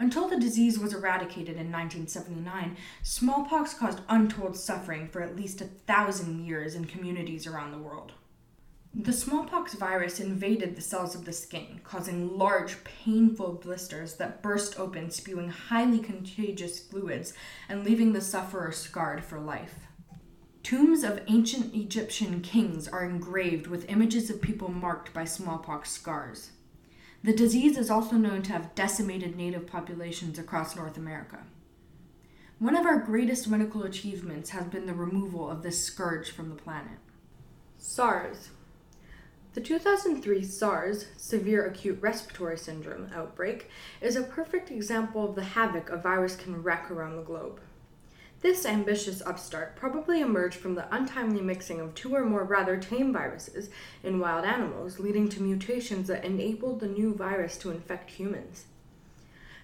Until 0.01 0.29
the 0.29 0.41
disease 0.41 0.79
was 0.79 0.95
eradicated 0.95 1.59
in 1.59 1.71
1979, 1.71 2.75
smallpox 3.03 3.75
caused 3.75 4.01
untold 4.09 4.57
suffering 4.57 5.07
for 5.07 5.21
at 5.21 5.37
least 5.37 5.61
a 5.61 5.67
thousand 5.67 6.47
years 6.47 6.75
in 6.75 6.87
communities 6.87 7.47
around 7.47 7.71
the 7.71 7.79
world. 7.79 8.13
The 8.95 9.13
smallpox 9.13 9.75
virus 9.75 10.19
invaded 10.19 10.75
the 10.75 10.81
cells 10.81 11.15
of 11.15 11.27
the 11.27 11.35
skin, 11.35 11.83
causing 11.85 12.39
large, 12.39 12.83
painful 12.83 13.61
blisters 13.63 14.15
that 14.15 14.43
burst 14.43 14.81
open, 14.81 15.11
spewing 15.11 15.51
highly 15.51 15.99
contagious 15.99 16.79
fluids 16.81 17.35
and 17.69 17.85
leaving 17.85 18.15
the 18.15 18.23
sufferer 18.23 18.73
scarred 18.73 19.23
for 19.23 19.39
life. 19.39 19.81
Tombs 20.63 21.05
of 21.05 21.21
ancient 21.29 21.75
Egyptian 21.75 22.41
kings 22.41 22.89
are 22.89 23.05
engraved 23.05 23.67
with 23.67 23.91
images 23.91 24.31
of 24.31 24.41
people 24.41 24.71
marked 24.71 25.13
by 25.13 25.27
smallpox 25.27 25.91
scars. 25.91 26.53
The 27.23 27.35
disease 27.35 27.77
is 27.77 27.91
also 27.91 28.17
known 28.17 28.43
to 28.43 28.53
have 28.53 28.75
decimated 28.75 29.37
native 29.37 29.67
populations 29.67 30.39
across 30.39 30.75
North 30.75 30.97
America. 30.97 31.41
One 32.59 32.75
of 32.75 32.87
our 32.87 32.99
greatest 32.99 33.47
medical 33.47 33.83
achievements 33.83 34.51
has 34.51 34.65
been 34.67 34.87
the 34.87 34.95
removal 34.95 35.51
of 35.51 35.63
this 35.63 35.85
scourge 35.85 36.31
from 36.31 36.49
the 36.49 36.55
planet. 36.55 36.99
SARS. 37.77 38.51
The 39.53 39.61
2003 39.61 40.45
SARS, 40.45 41.07
Severe 41.17 41.67
Acute 41.67 42.01
Respiratory 42.01 42.57
Syndrome, 42.57 43.11
outbreak 43.15 43.69
is 44.01 44.17
a 44.17 44.23
perfect 44.23 44.71
example 44.71 45.29
of 45.29 45.35
the 45.35 45.43
havoc 45.43 45.91
a 45.91 45.97
virus 45.97 46.37
can 46.37 46.63
wreak 46.63 46.91
around 46.91 47.17
the 47.17 47.23
globe. 47.23 47.61
This 48.43 48.65
ambitious 48.65 49.21
upstart 49.21 49.77
probably 49.77 50.21
emerged 50.21 50.57
from 50.57 50.75
the 50.75 50.95
untimely 50.95 51.43
mixing 51.43 51.79
of 51.79 51.95
two 51.95 52.15
or 52.15 52.25
more 52.25 52.43
rather 52.43 52.79
tame 52.79 53.13
viruses 53.13 53.69
in 54.03 54.19
wild 54.19 54.47
animals, 54.47 54.99
leading 54.99 55.29
to 55.29 55.43
mutations 55.43 56.09
that 56.09 56.25
enabled 56.25 56.81
the 56.81 56.89
new 56.89 57.13
virus 57.13 57.59
to 57.59 57.71
infect 57.71 58.11
humans. 58.11 58.65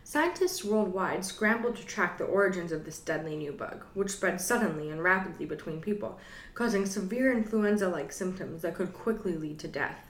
Scientists 0.04 0.62
worldwide 0.62 1.25
scrambled 1.25 1.75
to 1.76 1.87
track 1.87 2.18
the 2.18 2.25
origins 2.25 2.71
of 2.71 2.85
this 2.85 2.99
deadly 2.99 3.35
new 3.35 3.50
bug, 3.50 3.83
which 3.95 4.11
spread 4.11 4.40
suddenly 4.40 4.90
and 4.90 5.02
rapidly 5.02 5.47
between 5.47 5.80
people, 5.80 6.21
causing 6.54 6.85
severe 6.87 7.33
influenza 7.33 7.88
like 7.88 8.12
symptoms 8.12 8.62
that 8.62 8.75
could 8.75 8.92
quickly 8.92 9.37
lead 9.37 9.59
to 9.59 9.66
death. 9.66 10.05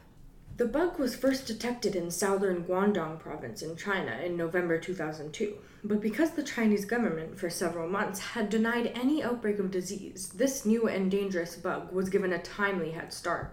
The 0.56 0.64
bug 0.64 0.98
was 0.98 1.14
first 1.14 1.46
detected 1.46 1.94
in 1.94 2.10
southern 2.10 2.64
Guangdong 2.64 3.18
province 3.18 3.60
in 3.60 3.76
China 3.76 4.18
in 4.25 4.38
November 4.38 4.78
2002, 4.78 5.54
but 5.84 6.00
because 6.00 6.30
the 6.30 6.42
Chinese 6.42 6.86
government 6.86 7.38
for 7.38 7.50
several 7.50 7.90
months 7.90 8.20
had 8.20 8.48
denied 8.48 8.90
any 8.94 9.22
outbreak 9.22 9.58
of 9.58 9.70
disease, 9.70 10.30
this 10.30 10.64
new 10.64 10.88
and 10.88 11.10
dangerous 11.10 11.56
bug 11.56 11.92
was 11.92 12.08
given 12.08 12.32
a 12.32 12.38
timely 12.38 12.92
head 12.92 13.12
start. 13.12 13.52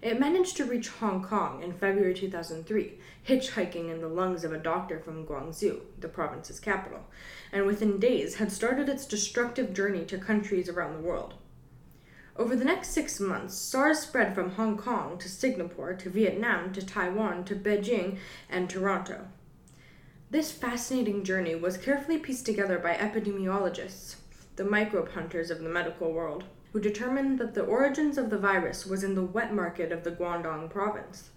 It 0.00 0.20
managed 0.20 0.56
to 0.58 0.64
reach 0.64 0.90
Hong 0.90 1.24
Kong 1.24 1.60
in 1.64 1.72
February 1.72 2.14
2003, 2.14 3.00
hitchhiking 3.26 3.90
in 3.90 4.00
the 4.00 4.06
lungs 4.06 4.44
of 4.44 4.52
a 4.52 4.58
doctor 4.58 5.00
from 5.00 5.26
Guangzhou, 5.26 5.80
the 5.98 6.06
province's 6.06 6.60
capital, 6.60 7.00
and 7.50 7.66
within 7.66 7.98
days 7.98 8.36
had 8.36 8.52
started 8.52 8.88
its 8.88 9.06
destructive 9.06 9.74
journey 9.74 10.04
to 10.04 10.18
countries 10.18 10.68
around 10.68 10.94
the 10.94 11.02
world. 11.02 11.34
Over 12.38 12.54
the 12.54 12.66
next 12.66 12.90
six 12.90 13.18
months, 13.18 13.54
SARS 13.54 14.00
spread 14.00 14.34
from 14.34 14.50
Hong 14.50 14.76
Kong 14.76 15.16
to 15.18 15.28
Singapore 15.28 15.94
to 15.94 16.10
Vietnam 16.10 16.70
to 16.74 16.84
Taiwan 16.84 17.44
to 17.44 17.54
Beijing 17.56 18.18
and 18.50 18.68
Toronto. 18.68 19.28
This 20.30 20.52
fascinating 20.52 21.24
journey 21.24 21.54
was 21.54 21.78
carefully 21.78 22.18
pieced 22.18 22.44
together 22.44 22.78
by 22.78 22.94
epidemiologists, 22.94 24.16
the 24.56 24.64
microbe 24.64 25.12
hunters 25.12 25.50
of 25.50 25.60
the 25.60 25.70
medical 25.70 26.12
world, 26.12 26.44
who 26.74 26.80
determined 26.80 27.38
that 27.38 27.54
the 27.54 27.64
origins 27.64 28.18
of 28.18 28.28
the 28.28 28.38
virus 28.38 28.84
was 28.84 29.02
in 29.02 29.14
the 29.14 29.22
wet 29.22 29.54
market 29.54 29.90
of 29.90 30.04
the 30.04 30.10
Guangdong 30.10 30.68
province. 30.68 31.30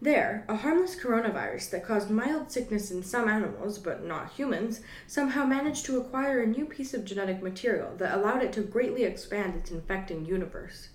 There, 0.00 0.44
a 0.46 0.56
harmless 0.56 0.94
coronavirus 0.94 1.70
that 1.70 1.84
caused 1.84 2.10
mild 2.10 2.50
sickness 2.50 2.90
in 2.90 3.02
some 3.02 3.28
animals, 3.28 3.78
but 3.78 4.04
not 4.04 4.32
humans, 4.32 4.80
somehow 5.06 5.46
managed 5.46 5.86
to 5.86 5.98
acquire 5.98 6.42
a 6.42 6.46
new 6.46 6.66
piece 6.66 6.92
of 6.92 7.04
genetic 7.04 7.42
material 7.42 7.96
that 7.96 8.14
allowed 8.14 8.42
it 8.42 8.52
to 8.54 8.60
greatly 8.60 9.04
expand 9.04 9.54
its 9.56 9.70
infecting 9.70 10.26
universe. 10.26 10.90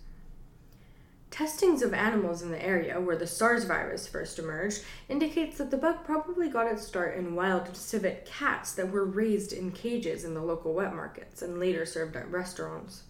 Testings 1.32 1.82
of 1.82 1.94
animals 1.94 2.42
in 2.44 2.52
the 2.52 2.64
area 2.64 3.00
where 3.00 3.16
the 3.16 3.26
SARS 3.26 3.64
virus 3.64 4.06
first 4.06 4.38
emerged 4.38 4.84
indicates 5.10 5.58
that 5.58 5.72
the 5.72 5.78
bug 5.78 6.04
probably 6.04 6.50
got 6.50 6.68
its 6.68 6.86
start 6.86 7.18
in 7.18 7.36
wild 7.36 7.76
civet 7.76 8.26
cats 8.26 8.74
that 8.74 8.92
were 8.92 9.06
raised 9.06 9.54
in 9.54 9.72
cages 9.72 10.26
in 10.26 10.34
the 10.36 10.44
local 10.44 10.74
wet 10.74 10.94
markets 10.94 11.42
and 11.42 11.58
later 11.58 11.86
served 11.86 12.18
at 12.18 12.30
restaurants. 12.30 13.04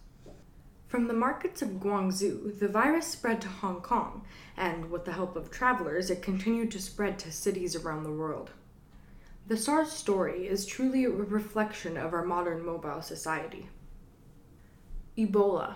From 0.86 1.08
the 1.08 1.14
markets 1.14 1.62
of 1.62 1.80
Guangzhou, 1.80 2.58
the 2.58 2.68
virus 2.68 3.06
spread 3.06 3.40
to 3.40 3.48
Hong 3.48 3.80
Kong, 3.80 4.26
and 4.62 4.92
with 4.92 5.04
the 5.04 5.12
help 5.12 5.34
of 5.34 5.50
travelers, 5.50 6.08
it 6.08 6.22
continued 6.22 6.70
to 6.70 6.80
spread 6.80 7.18
to 7.18 7.32
cities 7.32 7.74
around 7.74 8.04
the 8.04 8.12
world. 8.12 8.50
The 9.48 9.56
SARS 9.56 9.90
story 9.90 10.46
is 10.46 10.64
truly 10.64 11.04
a 11.04 11.10
reflection 11.10 11.96
of 11.96 12.14
our 12.14 12.24
modern 12.24 12.64
mobile 12.64 13.02
society. 13.02 13.68
Ebola. 15.18 15.74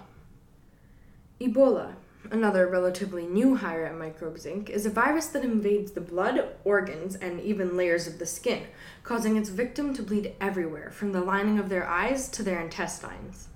Ebola, 1.41 1.97
another 2.31 2.69
relatively 2.69 3.27
new 3.27 3.57
hire 3.57 3.87
at 3.87 3.99
Microbes 3.99 4.47
Inc., 4.47 4.71
is 4.71 4.87
a 4.87 4.91
virus 4.91 5.27
that 5.27 5.45
invades 5.45 5.91
the 5.91 6.01
blood, 6.01 6.55
organs, 6.63 7.17
and 7.17 7.41
even 7.41 7.77
layers 7.77 8.07
of 8.07 8.21
the 8.21 8.25
skin, 8.25 8.69
causing 9.03 9.37
its 9.37 9.49
victim 9.49 9.95
to 9.95 10.03
bleed 10.05 10.37
everywhere, 10.41 10.93
from 10.93 11.11
the 11.11 11.21
lining 11.21 11.59
of 11.59 11.71
their 11.71 11.89
eyes 11.89 12.29
to 12.29 12.45
their 12.45 12.61
intestines. 12.61 13.49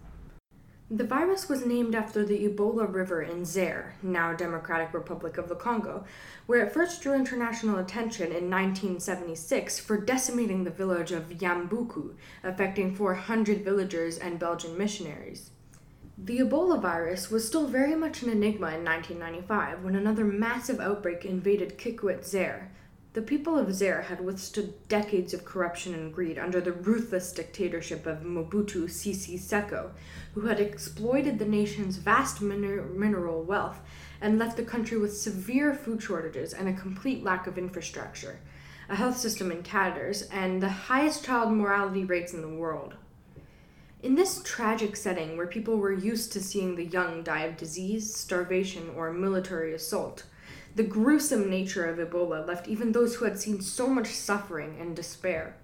The 0.92 1.04
virus 1.04 1.48
was 1.48 1.64
named 1.64 1.94
after 1.94 2.24
the 2.24 2.48
Ebola 2.48 2.92
River 2.92 3.22
in 3.22 3.44
Zaire, 3.44 3.94
now 4.02 4.32
Democratic 4.32 4.92
Republic 4.92 5.38
of 5.38 5.48
the 5.48 5.54
Congo, 5.54 6.04
where 6.46 6.66
it 6.66 6.72
first 6.72 7.00
drew 7.00 7.14
international 7.14 7.78
attention 7.78 8.32
in 8.32 8.50
1976 8.50 9.78
for 9.78 9.96
decimating 9.98 10.64
the 10.64 10.70
village 10.70 11.12
of 11.12 11.28
Yambuku, 11.28 12.14
affecting 12.42 12.96
400 12.96 13.62
villagers 13.62 14.18
and 14.18 14.40
Belgian 14.40 14.76
missionaries. 14.76 15.50
The 16.18 16.40
Ebola 16.40 16.82
virus 16.82 17.30
was 17.30 17.46
still 17.46 17.68
very 17.68 17.94
much 17.94 18.24
an 18.24 18.28
enigma 18.28 18.74
in 18.74 18.84
1995 18.84 19.84
when 19.84 19.94
another 19.94 20.24
massive 20.24 20.80
outbreak 20.80 21.24
invaded 21.24 21.78
Kikwit, 21.78 22.24
Zaire, 22.24 22.72
the 23.12 23.22
people 23.22 23.58
of 23.58 23.74
Zaire 23.74 24.02
had 24.02 24.24
withstood 24.24 24.86
decades 24.86 25.34
of 25.34 25.44
corruption 25.44 25.94
and 25.94 26.14
greed 26.14 26.38
under 26.38 26.60
the 26.60 26.70
ruthless 26.70 27.32
dictatorship 27.32 28.06
of 28.06 28.22
Mobutu 28.22 28.88
Sese 28.88 29.36
Seko, 29.36 29.90
who 30.34 30.42
had 30.42 30.60
exploited 30.60 31.38
the 31.38 31.44
nation's 31.44 31.96
vast 31.96 32.40
mineral 32.40 33.42
wealth 33.42 33.80
and 34.20 34.38
left 34.38 34.56
the 34.56 34.62
country 34.62 34.96
with 34.96 35.16
severe 35.16 35.74
food 35.74 36.00
shortages 36.00 36.52
and 36.52 36.68
a 36.68 36.80
complete 36.80 37.24
lack 37.24 37.48
of 37.48 37.58
infrastructure, 37.58 38.38
a 38.88 38.94
health 38.94 39.16
system 39.16 39.50
in 39.50 39.64
tatters, 39.64 40.22
and 40.30 40.62
the 40.62 40.68
highest 40.68 41.24
child 41.24 41.52
mortality 41.52 42.04
rates 42.04 42.32
in 42.32 42.42
the 42.42 42.48
world. 42.48 42.94
In 44.04 44.14
this 44.14 44.40
tragic 44.44 44.94
setting, 44.94 45.36
where 45.36 45.48
people 45.48 45.78
were 45.78 45.92
used 45.92 46.32
to 46.32 46.40
seeing 46.40 46.76
the 46.76 46.86
young 46.86 47.24
die 47.24 47.42
of 47.42 47.56
disease, 47.56 48.14
starvation, 48.14 48.88
or 48.96 49.12
military 49.12 49.74
assault, 49.74 50.24
the 50.76 50.82
gruesome 50.84 51.50
nature 51.50 51.86
of 51.86 51.98
Ebola 51.98 52.46
left 52.46 52.68
even 52.68 52.92
those 52.92 53.16
who 53.16 53.24
had 53.24 53.38
seen 53.38 53.60
so 53.60 53.88
much 53.88 54.08
suffering 54.08 54.78
in 54.78 54.94
despair. 54.94 55.56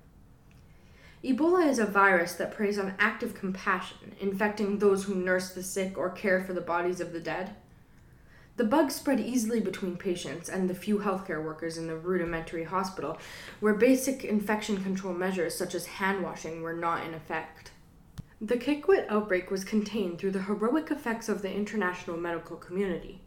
Ebola 1.22 1.66
is 1.68 1.78
a 1.78 1.86
virus 1.86 2.34
that 2.34 2.52
preys 2.52 2.78
on 2.78 2.94
active 2.98 3.34
compassion, 3.34 4.14
infecting 4.20 4.78
those 4.78 5.04
who 5.04 5.14
nurse 5.14 5.50
the 5.50 5.62
sick 5.62 5.96
or 5.96 6.10
care 6.10 6.42
for 6.42 6.52
the 6.52 6.60
bodies 6.60 7.00
of 7.00 7.12
the 7.12 7.20
dead. 7.20 7.54
The 8.56 8.64
bug 8.64 8.90
spread 8.90 9.20
easily 9.20 9.60
between 9.60 9.96
patients 9.96 10.48
and 10.48 10.68
the 10.68 10.74
few 10.74 10.98
healthcare 10.98 11.44
workers 11.44 11.78
in 11.78 11.86
the 11.86 11.96
rudimentary 11.96 12.64
hospital, 12.64 13.18
where 13.60 13.74
basic 13.74 14.24
infection 14.24 14.82
control 14.82 15.14
measures 15.14 15.54
such 15.54 15.74
as 15.74 15.86
hand 15.86 16.22
washing 16.22 16.62
were 16.62 16.74
not 16.74 17.06
in 17.06 17.14
effect. 17.14 17.70
The 18.40 18.56
Kikwit 18.56 19.06
outbreak 19.08 19.50
was 19.50 19.64
contained 19.64 20.18
through 20.18 20.32
the 20.32 20.42
heroic 20.42 20.90
effects 20.90 21.28
of 21.28 21.42
the 21.42 21.52
international 21.52 22.16
medical 22.16 22.56
community 22.56 23.20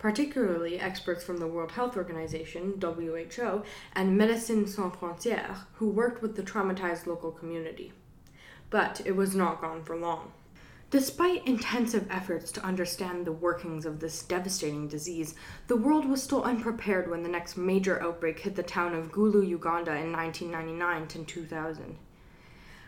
particularly 0.00 0.80
experts 0.80 1.22
from 1.22 1.36
the 1.36 1.46
World 1.46 1.72
Health 1.72 1.94
Organization, 1.94 2.80
WHO, 2.80 3.62
and 3.92 4.18
Médecins 4.18 4.70
Sans 4.70 4.96
Frontières, 4.96 5.58
who 5.74 5.90
worked 5.90 6.22
with 6.22 6.36
the 6.36 6.42
traumatized 6.42 7.06
local 7.06 7.30
community. 7.30 7.92
But 8.70 9.02
it 9.04 9.14
was 9.14 9.36
not 9.36 9.60
gone 9.60 9.84
for 9.84 9.96
long. 9.96 10.32
Despite 10.90 11.46
intensive 11.46 12.06
efforts 12.10 12.50
to 12.52 12.64
understand 12.64 13.26
the 13.26 13.32
workings 13.32 13.84
of 13.84 14.00
this 14.00 14.22
devastating 14.22 14.88
disease, 14.88 15.34
the 15.68 15.76
world 15.76 16.08
was 16.08 16.22
still 16.22 16.44
unprepared 16.44 17.08
when 17.08 17.22
the 17.22 17.28
next 17.28 17.58
major 17.58 18.02
outbreak 18.02 18.40
hit 18.40 18.56
the 18.56 18.62
town 18.62 18.94
of 18.94 19.12
Gulu, 19.12 19.46
Uganda 19.46 19.94
in 19.94 20.12
1999 20.12 21.08
to 21.08 21.24
2000. 21.24 21.96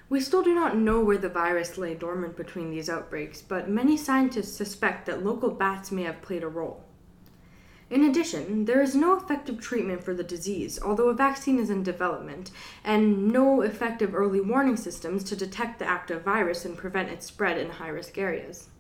We 0.09 0.21
still 0.21 0.43
do 0.43 0.55
not 0.55 0.79
know 0.79 1.01
where 1.01 1.19
the 1.19 1.29
virus 1.29 1.77
lay 1.77 1.95
dormant 1.95 2.37
between 2.37 2.71
these 2.71 2.89
outbreaks, 2.89 3.43
but 3.43 3.69
many 3.69 3.99
scientists 3.99 4.57
suspect 4.57 5.05
that 5.07 5.23
local 5.23 5.51
bats 5.51 5.93
may 5.93 6.05
have 6.05 6.23
played 6.23 6.43
a 6.43 6.49
role. 6.49 6.83
In 7.93 8.05
addition, 8.05 8.65
there 8.65 8.81
is 8.81 8.95
no 8.95 9.15
effective 9.15 9.61
treatment 9.61 10.03
for 10.03 10.15
the 10.15 10.25
disease, 10.25 10.81
although 10.83 11.11
a 11.11 11.15
vaccine 11.15 11.59
is 11.59 11.69
in 11.69 11.83
development, 11.83 12.51
and 12.83 13.29
no 13.31 13.61
effective 13.61 14.15
early 14.15 14.41
warning 14.41 14.79
systems 14.79 15.23
to 15.25 15.37
detect 15.37 15.79
the 15.79 15.85
active 15.85 16.23
virus 16.23 16.65
and 16.65 16.75
prevent 16.75 17.11
its 17.11 17.27
spread 17.27 17.59
in 17.59 17.69
high 17.69 17.89
risk 17.89 18.17
areas. 18.17 18.71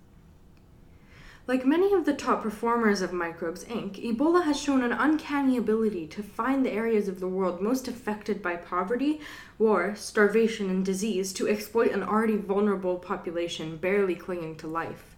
Like 1.46 1.66
many 1.66 1.92
of 1.92 2.06
the 2.06 2.14
top 2.14 2.42
performers 2.42 3.02
of 3.02 3.12
Microbes 3.12 3.64
Inc., 3.64 4.02
Ebola 4.02 4.44
has 4.44 4.58
shown 4.58 4.82
an 4.82 4.92
uncanny 4.92 5.58
ability 5.58 6.06
to 6.06 6.22
find 6.22 6.64
the 6.64 6.72
areas 6.72 7.06
of 7.06 7.20
the 7.20 7.28
world 7.28 7.60
most 7.60 7.88
affected 7.88 8.40
by 8.40 8.56
poverty, 8.56 9.20
war, 9.58 9.94
starvation, 9.94 10.70
and 10.70 10.86
disease 10.86 11.34
to 11.34 11.46
exploit 11.46 11.90
an 11.90 12.02
already 12.02 12.38
vulnerable 12.38 12.96
population 12.96 13.76
barely 13.76 14.14
clinging 14.14 14.56
to 14.56 14.66
life. 14.66 15.16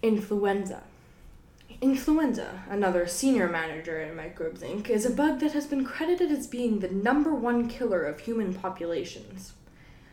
Influenza. 0.00 0.84
Influenza, 1.84 2.62
another 2.70 3.06
senior 3.06 3.46
manager 3.46 4.00
at 4.00 4.16
Microbes 4.16 4.62
Inc., 4.62 4.88
is 4.88 5.04
a 5.04 5.10
bug 5.10 5.40
that 5.40 5.52
has 5.52 5.66
been 5.66 5.84
credited 5.84 6.30
as 6.32 6.46
being 6.46 6.78
the 6.78 6.88
number 6.88 7.34
one 7.34 7.68
killer 7.68 8.04
of 8.04 8.20
human 8.20 8.54
populations. 8.54 9.52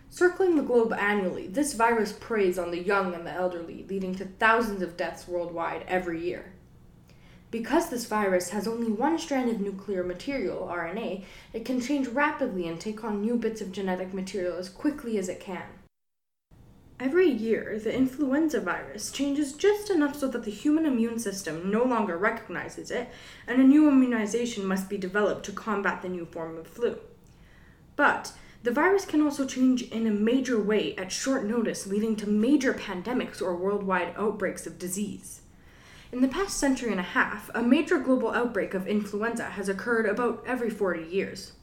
Circling 0.09 0.57
the 0.57 0.63
globe 0.63 0.91
annually, 0.91 1.47
this 1.47 1.71
virus 1.71 2.11
preys 2.11 2.59
on 2.59 2.71
the 2.71 2.83
young 2.83 3.13
and 3.13 3.25
the 3.25 3.31
elderly, 3.31 3.85
leading 3.87 4.13
to 4.15 4.25
thousands 4.25 4.81
of 4.81 4.97
deaths 4.97 5.29
worldwide 5.29 5.85
every 5.87 6.21
year. 6.21 6.51
Because 7.51 7.89
this 7.89 8.05
virus 8.05 8.49
has 8.49 8.67
only 8.67 8.91
one 8.91 9.17
strand 9.17 9.49
of 9.49 9.61
nuclear 9.61 10.03
material, 10.03 10.69
RNA, 10.69 11.23
it 11.53 11.63
can 11.63 11.79
change 11.79 12.09
rapidly 12.09 12.67
and 12.67 12.81
take 12.81 13.01
on 13.05 13.21
new 13.21 13.37
bits 13.37 13.61
of 13.61 13.71
genetic 13.71 14.13
material 14.13 14.57
as 14.57 14.67
quickly 14.67 15.17
as 15.17 15.29
it 15.29 15.39
can. 15.39 15.63
Every 17.01 17.27
year, 17.27 17.79
the 17.83 17.91
influenza 17.91 18.61
virus 18.61 19.09
changes 19.09 19.53
just 19.53 19.89
enough 19.89 20.15
so 20.15 20.27
that 20.27 20.43
the 20.43 20.51
human 20.51 20.85
immune 20.85 21.17
system 21.17 21.71
no 21.71 21.83
longer 21.83 22.15
recognizes 22.15 22.91
it, 22.91 23.09
and 23.47 23.59
a 23.59 23.63
new 23.63 23.89
immunization 23.89 24.63
must 24.67 24.87
be 24.87 24.99
developed 24.99 25.43
to 25.45 25.51
combat 25.51 26.03
the 26.03 26.09
new 26.09 26.27
form 26.27 26.59
of 26.59 26.67
flu. 26.67 26.99
But 27.95 28.33
the 28.61 28.69
virus 28.69 29.03
can 29.03 29.23
also 29.23 29.47
change 29.47 29.81
in 29.81 30.05
a 30.05 30.11
major 30.11 30.61
way 30.61 30.95
at 30.95 31.11
short 31.11 31.43
notice, 31.43 31.87
leading 31.87 32.15
to 32.17 32.29
major 32.29 32.71
pandemics 32.71 33.41
or 33.41 33.55
worldwide 33.55 34.13
outbreaks 34.15 34.67
of 34.67 34.77
disease. 34.77 35.41
In 36.11 36.21
the 36.21 36.27
past 36.27 36.59
century 36.59 36.91
and 36.91 36.99
a 36.99 37.13
half, 37.17 37.49
a 37.55 37.63
major 37.63 37.97
global 37.97 38.29
outbreak 38.29 38.75
of 38.75 38.87
influenza 38.87 39.45
has 39.45 39.67
occurred 39.67 40.05
about 40.05 40.43
every 40.45 40.69
40 40.69 41.09
years. 41.09 41.53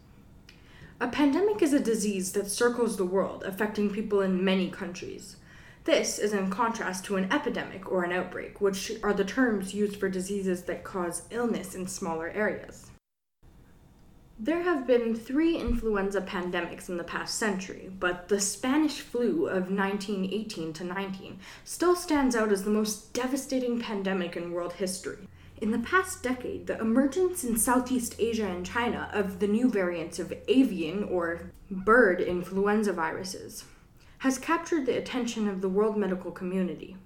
A 1.01 1.07
pandemic 1.07 1.63
is 1.63 1.73
a 1.73 1.79
disease 1.79 2.33
that 2.33 2.51
circles 2.51 2.97
the 2.97 3.05
world, 3.05 3.45
affecting 3.45 3.89
people 3.89 4.21
in 4.21 4.45
many 4.45 4.69
countries. 4.69 5.37
This 5.85 6.19
is 6.19 6.33
in 6.33 6.51
contrast 6.51 7.05
to 7.05 7.15
an 7.15 7.33
epidemic 7.33 7.89
or 7.89 8.03
an 8.03 8.11
outbreak, 8.11 8.61
which 8.61 8.91
are 9.05 9.15
the 9.15 9.25
terms 9.25 9.73
used 9.73 9.95
for 9.95 10.09
diseases 10.09 10.65
that 10.65 10.83
cause 10.83 11.23
illness 11.31 11.77
in 11.77 11.87
smaller 11.87 12.31
areas. 12.31 12.91
There 14.41 14.65
have 14.65 14.89
been 14.89 15.15
three 15.15 15.57
influenza 15.57 16.21
pandemics 16.21 16.89
in 16.89 16.97
the 16.97 17.05
past 17.05 17.37
century, 17.37 17.93
but 18.01 18.29
the 18.29 18.41
Spanish 18.41 19.01
flu 19.01 19.47
of 19.47 19.71
1918 19.71 20.73
to 20.73 20.85
19 20.85 21.39
still 21.63 21.95
stands 21.95 22.35
out 22.35 22.51
as 22.51 22.65
the 22.65 22.71
most 22.71 23.13
devastating 23.13 23.79
pandemic 23.79 24.37
in 24.37 24.51
world 24.51 24.73
history. 24.73 25.28
In 25.61 25.73
the 25.73 25.81
past 25.81 26.23
decade, 26.23 26.68
the 26.68 26.79
emergence 26.79 27.42
in 27.42 27.57
Southeast 27.57 28.14
Asia 28.21 28.47
and 28.47 28.64
China 28.64 29.11
of 29.12 29.40
the 29.40 29.49
new 29.49 29.68
variants 29.68 30.21
of 30.21 30.33
avian 30.47 31.03
or 31.03 31.51
bird 31.68 32.21
influenza 32.21 32.92
viruses 32.92 33.64
has 34.18 34.38
captured 34.38 34.87
the 34.87 34.97
attention 34.97 35.49
of 35.49 35.61
the 35.61 35.68
world 35.68 35.97
medical 35.97 36.31
community. 36.31 36.97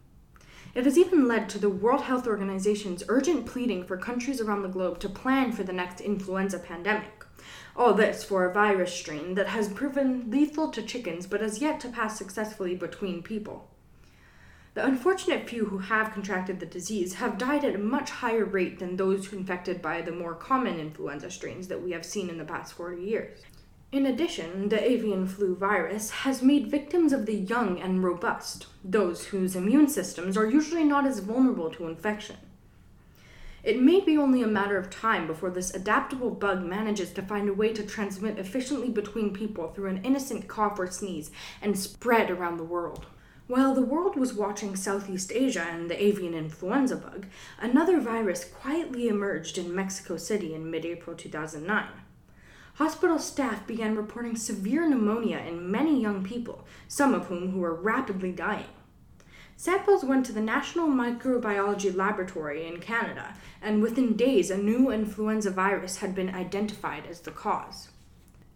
It 0.75 0.85
has 0.85 0.99
even 0.99 1.27
led 1.27 1.49
to 1.49 1.59
the 1.59 1.71
World 1.71 2.03
Health 2.03 2.27
Organization's 2.27 3.03
urgent 3.09 3.47
pleading 3.47 3.85
for 3.85 3.97
countries 3.97 4.41
around 4.41 4.63
the 4.63 4.69
globe 4.69 4.99
to 5.01 5.09
plan 5.09 5.53
for 5.53 5.63
the 5.63 5.73
next 5.73 6.03
influenza 6.03 6.59
pandemic. 6.59 7.25
All 7.75 7.95
this 7.95 8.23
for 8.23 8.45
a 8.45 8.53
virus 8.53 8.93
strain 8.93 9.35
that 9.35 9.49
has 9.49 9.73
proven 9.73 10.31
lethal 10.31 10.71
to 10.73 10.83
chickens 10.83 11.27
but 11.27 11.41
has 11.41 11.63
yet 11.63 11.81
to 11.81 11.89
pass 11.89 12.19
successfully 12.19 12.75
between 12.75 13.23
people. 13.23 13.72
The 14.75 14.87
unfortunate 14.87 15.51
few 15.51 15.67
who 15.67 15.79
have 15.79 16.13
contracted 16.13 16.59
the 16.59 16.65
disease 16.65 17.15
have 17.15 17.37
died 17.37 17.63
at 17.63 17.75
a 17.75 17.79
much 17.79 18.09
higher 18.09 18.47
rate 18.47 18.79
than 18.79 18.97
those 18.97 19.31
infected 19.31 19.83
by 19.83 20.01
the 20.01 20.13
more 20.13 20.35
common 20.35 20.81
influenza 20.81 21.31
strains 21.31 21.69
that 21.69 21.83
we 21.83 21.91
have 21.91 22.07
seen 22.07 22.31
in 22.31 22.39
the 22.39 22.45
past 22.45 22.73
40 22.73 23.03
years. 23.03 23.41
In 23.93 24.07
addition, 24.07 24.71
the 24.71 24.83
avian 24.83 25.27
flu 25.27 25.55
virus 25.55 26.11
has 26.11 26.43
made 26.43 26.71
victims 26.71 27.13
of 27.13 27.27
the 27.27 27.35
young 27.35 27.79
and 27.79 28.03
robust, 28.03 28.67
those 28.83 29.27
whose 29.27 29.55
immune 29.55 29.89
systems 29.89 30.39
are 30.39 30.51
usually 30.51 30.85
not 30.85 31.05
as 31.05 31.19
vulnerable 31.19 31.71
to 31.73 31.87
infection. 31.87 32.37
It 33.63 33.83
may 33.83 34.01
be 34.01 34.17
only 34.17 34.43
a 34.43 34.47
matter 34.47 34.79
of 34.79 34.89
time 34.89 35.27
before 35.27 35.51
this 35.51 35.75
adaptable 35.75 36.31
bug 36.31 36.65
manages 36.65 37.13
to 37.13 37.23
find 37.23 37.51
a 37.51 37.55
way 37.55 37.75
to 37.75 37.85
transmit 37.85 38.39
efficiently 38.39 38.89
between 38.89 39.35
people 39.35 39.69
through 39.69 39.91
an 39.91 40.03
innocent 40.03 40.49
cough 40.49 40.79
or 40.79 40.91
sneeze 40.91 41.31
and 41.61 41.79
spread 41.79 42.31
around 42.31 42.57
the 42.57 42.65
world. 42.65 43.05
While 43.53 43.75
the 43.75 43.83
world 43.83 44.17
was 44.17 44.33
watching 44.33 44.75
Southeast 44.75 45.31
Asia 45.31 45.61
and 45.61 45.91
the 45.91 46.03
avian 46.03 46.33
influenza 46.33 46.97
bug, 46.97 47.27
another 47.61 48.01
virus 48.01 48.47
quietly 48.47 49.09
emerged 49.09 49.59
in 49.59 49.75
Mexico 49.75 50.17
City 50.17 50.55
in 50.55 50.71
mid 50.71 50.87
April 50.87 51.15
2009. 51.15 51.87
Hospital 52.77 53.19
staff 53.19 53.67
began 53.67 53.95
reporting 53.95 54.37
severe 54.37 54.89
pneumonia 54.89 55.37
in 55.37 55.71
many 55.71 56.01
young 56.01 56.25
people, 56.25 56.67
some 56.89 57.13
of 57.13 57.27
whom 57.27 57.51
who 57.51 57.61
were 57.61 57.75
rapidly 57.75 58.33
dying. 58.33 58.73
Samples 59.55 60.03
went 60.03 60.25
to 60.25 60.33
the 60.33 60.41
National 60.41 60.89
Microbiology 60.89 61.95
Laboratory 61.95 62.67
in 62.67 62.81
Canada, 62.81 63.35
and 63.61 63.83
within 63.83 64.17
days, 64.17 64.51
a 64.51 64.57
new 64.57 64.91
influenza 64.91 65.51
virus 65.51 65.99
had 65.99 66.15
been 66.15 66.35
identified 66.35 67.05
as 67.05 67.21
the 67.21 67.31
cause. 67.31 67.89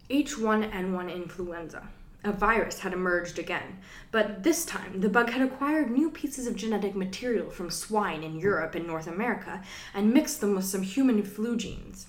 H1N1 0.09 1.13
influenza. 1.13 1.87
A 2.23 2.31
virus 2.31 2.79
had 2.79 2.93
emerged 2.93 3.39
again, 3.39 3.77
but 4.11 4.43
this 4.43 4.65
time 4.65 5.01
the 5.01 5.09
bug 5.09 5.29
had 5.29 5.41
acquired 5.41 5.91
new 5.91 6.09
pieces 6.09 6.47
of 6.47 6.55
genetic 6.55 6.95
material 6.95 7.49
from 7.49 7.69
swine 7.69 8.23
in 8.23 8.39
Europe 8.39 8.75
and 8.75 8.87
North 8.87 9.07
America 9.07 9.61
and 9.93 10.13
mixed 10.13 10.41
them 10.41 10.55
with 10.55 10.65
some 10.65 10.81
human 10.81 11.23
flu 11.23 11.55
genes. 11.55 12.07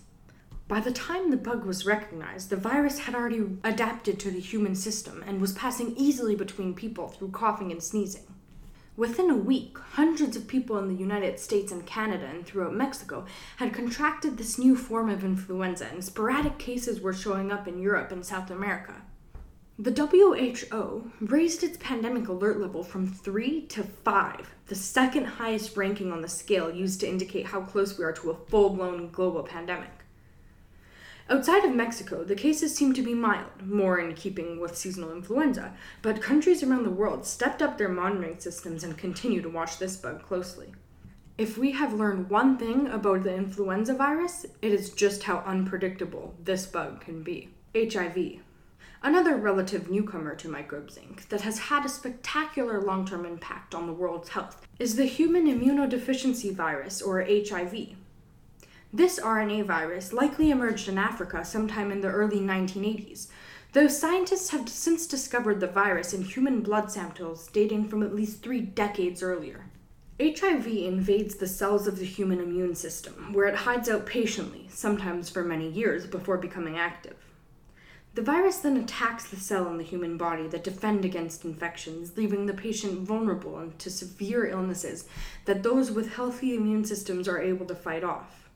By 0.67 0.81
the 0.81 0.93
time 0.93 1.31
the 1.31 1.37
bug 1.37 1.65
was 1.65 1.87
recognized, 1.87 2.51
the 2.51 2.57
virus 2.57 3.01
had 3.01 3.15
already 3.15 3.43
adapted 3.65 4.19
to 4.21 4.31
the 4.31 4.41
human 4.41 4.75
system 4.75 5.25
and 5.27 5.41
was 5.41 5.53
passing 5.53 5.95
easily 5.97 6.35
between 6.35 6.75
people 6.75 7.09
through 7.09 7.31
coughing 7.31 7.73
and 7.73 7.83
sneezing. 7.83 8.27
Within 8.97 9.31
a 9.31 9.37
week, 9.37 9.79
hundreds 9.79 10.37
of 10.37 10.49
people 10.49 10.77
in 10.79 10.89
the 10.89 10.95
United 10.95 11.39
States 11.39 11.71
and 11.71 11.87
Canada 11.87 12.27
and 12.27 12.45
throughout 12.45 12.75
Mexico 12.75 13.25
had 13.59 13.73
contracted 13.73 14.37
this 14.37 14.59
new 14.59 14.75
form 14.77 15.09
of 15.09 15.23
influenza, 15.23 15.87
and 15.87 16.05
sporadic 16.05 16.59
cases 16.59 17.01
were 17.01 17.13
showing 17.13 17.53
up 17.53 17.69
in 17.69 17.79
Europe 17.79 18.11
and 18.11 18.27
South 18.27 18.51
America. 18.51 19.03
The 19.81 19.93
WHO 19.93 21.13
raised 21.21 21.63
its 21.63 21.79
pandemic 21.81 22.27
alert 22.27 22.59
level 22.59 22.83
from 22.83 23.07
3 23.07 23.63
to 23.67 23.85
5, 23.85 24.55
the 24.67 24.75
second 24.75 25.25
highest 25.25 25.77
ranking 25.77 26.11
on 26.11 26.21
the 26.21 26.29
scale 26.29 26.69
used 26.69 26.99
to 26.99 27.09
indicate 27.09 27.47
how 27.47 27.61
close 27.61 27.97
we 27.97 28.05
are 28.05 28.13
to 28.15 28.31
a 28.33 28.35
full 28.35 28.71
blown 28.71 29.09
global 29.11 29.45
pandemic. 29.45 29.93
Outside 31.31 31.65
of 31.65 31.77
Mexico, 31.77 32.25
the 32.25 32.35
cases 32.35 32.75
seem 32.75 32.93
to 32.95 33.03
be 33.03 33.15
mild, 33.15 33.65
more 33.65 34.01
in 34.01 34.15
keeping 34.15 34.59
with 34.59 34.77
seasonal 34.77 35.13
influenza, 35.13 35.73
but 36.03 36.21
countries 36.21 36.65
around 36.65 36.83
the 36.83 36.91
world 36.91 37.25
stepped 37.25 37.63
up 37.63 37.79
their 37.79 37.89
monitoring 37.89 38.41
systems 38.41 38.83
and 38.83 38.99
continue 38.99 39.41
to 39.43 39.49
watch 39.49 39.79
this 39.79 39.97
bug 39.97 40.25
closely. 40.25 40.75
If 41.37 41.57
we 41.57 41.71
have 41.71 41.93
learned 41.93 42.31
one 42.31 42.59
thing 42.59 42.89
about 42.89 43.23
the 43.23 43.33
influenza 43.33 43.95
virus, 43.95 44.45
it 44.61 44.73
is 44.73 44.91
just 44.91 45.23
how 45.23 45.45
unpredictable 45.47 46.35
this 46.43 46.67
bug 46.67 47.01
can 47.01 47.23
be. 47.23 47.51
HIV. 47.77 48.41
Another 49.01 49.37
relative 49.37 49.89
newcomer 49.89 50.35
to 50.35 50.49
Microbes 50.49 50.99
Inc. 50.99 51.29
that 51.29 51.43
has 51.43 51.59
had 51.59 51.87
a 51.87 51.89
spectacular 51.89 52.81
long 52.81 53.07
term 53.07 53.25
impact 53.25 53.73
on 53.73 53.87
the 53.87 53.93
world's 53.93 54.31
health 54.31 54.67
is 54.81 54.97
the 54.97 55.05
human 55.05 55.47
immunodeficiency 55.47 56.53
virus, 56.53 57.01
or 57.01 57.23
HIV. 57.23 57.91
This 58.93 59.21
RNA 59.21 59.67
virus 59.67 60.13
likely 60.13 60.51
emerged 60.51 60.89
in 60.89 60.99
Africa 60.99 61.45
sometime 61.45 61.93
in 61.93 62.01
the 62.01 62.09
early 62.09 62.41
1980s, 62.41 63.29
though 63.73 63.87
scientists 63.87 64.51
have 64.51 64.69
since 64.69 65.07
discovered 65.07 65.61
the 65.61 65.69
virus 65.69 66.13
in 66.13 66.23
human 66.23 66.61
blood 66.61 66.91
samples 66.91 67.47
dating 67.53 67.87
from 67.87 68.03
at 68.03 68.17
least 68.17 68.43
three 68.43 68.61
decades 68.61 69.23
earlier. 69.23 69.67
HIV 70.21 70.67
invades 70.67 71.37
the 71.37 71.47
cells 71.47 71.87
of 71.87 72.01
the 72.01 72.05
human 72.05 72.41
immune 72.41 72.75
system, 72.75 73.33
where 73.33 73.47
it 73.47 73.55
hides 73.55 73.89
out 73.89 74.07
patiently, 74.07 74.67
sometimes 74.69 75.31
for 75.31 75.45
many 75.45 75.69
years, 75.69 76.05
before 76.05 76.39
becoming 76.39 76.77
active. 76.77 77.28
The 78.15 78.23
virus 78.23 78.59
then 78.59 78.77
attacks 78.77 79.29
the 79.29 79.37
cell 79.37 79.69
in 79.69 79.77
the 79.77 79.85
human 79.85 80.17
body 80.17 80.49
that 80.49 80.65
defend 80.65 81.05
against 81.05 81.45
infections, 81.45 82.17
leaving 82.17 82.47
the 82.47 82.55
patient 82.55 83.01
vulnerable 83.01 83.71
to 83.79 83.91
severe 83.91 84.47
illnesses 84.47 85.05
that 85.45 85.63
those 85.63 85.91
with 85.91 86.15
healthy 86.15 86.55
immune 86.55 86.85
systems 86.85 87.29
are 87.29 87.41
able 87.41 87.67
to 87.67 87.75
fight 87.75 88.03
off. 88.03 88.49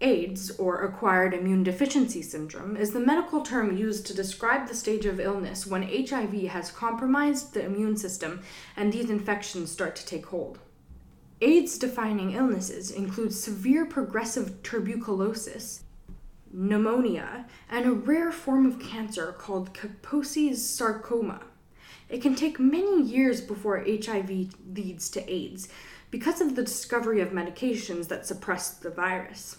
AIDS, 0.00 0.52
or 0.58 0.84
acquired 0.84 1.34
immune 1.34 1.64
deficiency 1.64 2.22
syndrome, 2.22 2.76
is 2.76 2.92
the 2.92 3.00
medical 3.00 3.40
term 3.42 3.76
used 3.76 4.06
to 4.06 4.14
describe 4.14 4.68
the 4.68 4.74
stage 4.74 5.06
of 5.06 5.18
illness 5.18 5.66
when 5.66 5.82
HIV 5.82 6.42
has 6.44 6.70
compromised 6.70 7.52
the 7.52 7.64
immune 7.64 7.96
system 7.96 8.42
and 8.76 8.92
these 8.92 9.10
infections 9.10 9.72
start 9.72 9.96
to 9.96 10.06
take 10.06 10.26
hold. 10.26 10.58
AIDS 11.40 11.78
defining 11.78 12.32
illnesses 12.32 12.90
include 12.90 13.32
severe 13.32 13.86
progressive 13.86 14.62
tuberculosis, 14.62 15.82
pneumonia, 16.52 17.46
and 17.70 17.86
a 17.86 17.92
rare 17.92 18.32
form 18.32 18.66
of 18.66 18.80
cancer 18.80 19.32
called 19.32 19.74
Kaposi's 19.74 20.68
sarcoma. 20.68 21.42
It 22.08 22.22
can 22.22 22.34
take 22.34 22.58
many 22.58 23.02
years 23.02 23.40
before 23.40 23.84
HIV 23.86 24.54
leads 24.74 25.10
to 25.10 25.32
AIDS 25.32 25.68
because 26.10 26.40
of 26.40 26.56
the 26.56 26.62
discovery 26.62 27.20
of 27.20 27.30
medications 27.30 28.08
that 28.08 28.26
suppress 28.26 28.70
the 28.70 28.90
virus. 28.90 29.56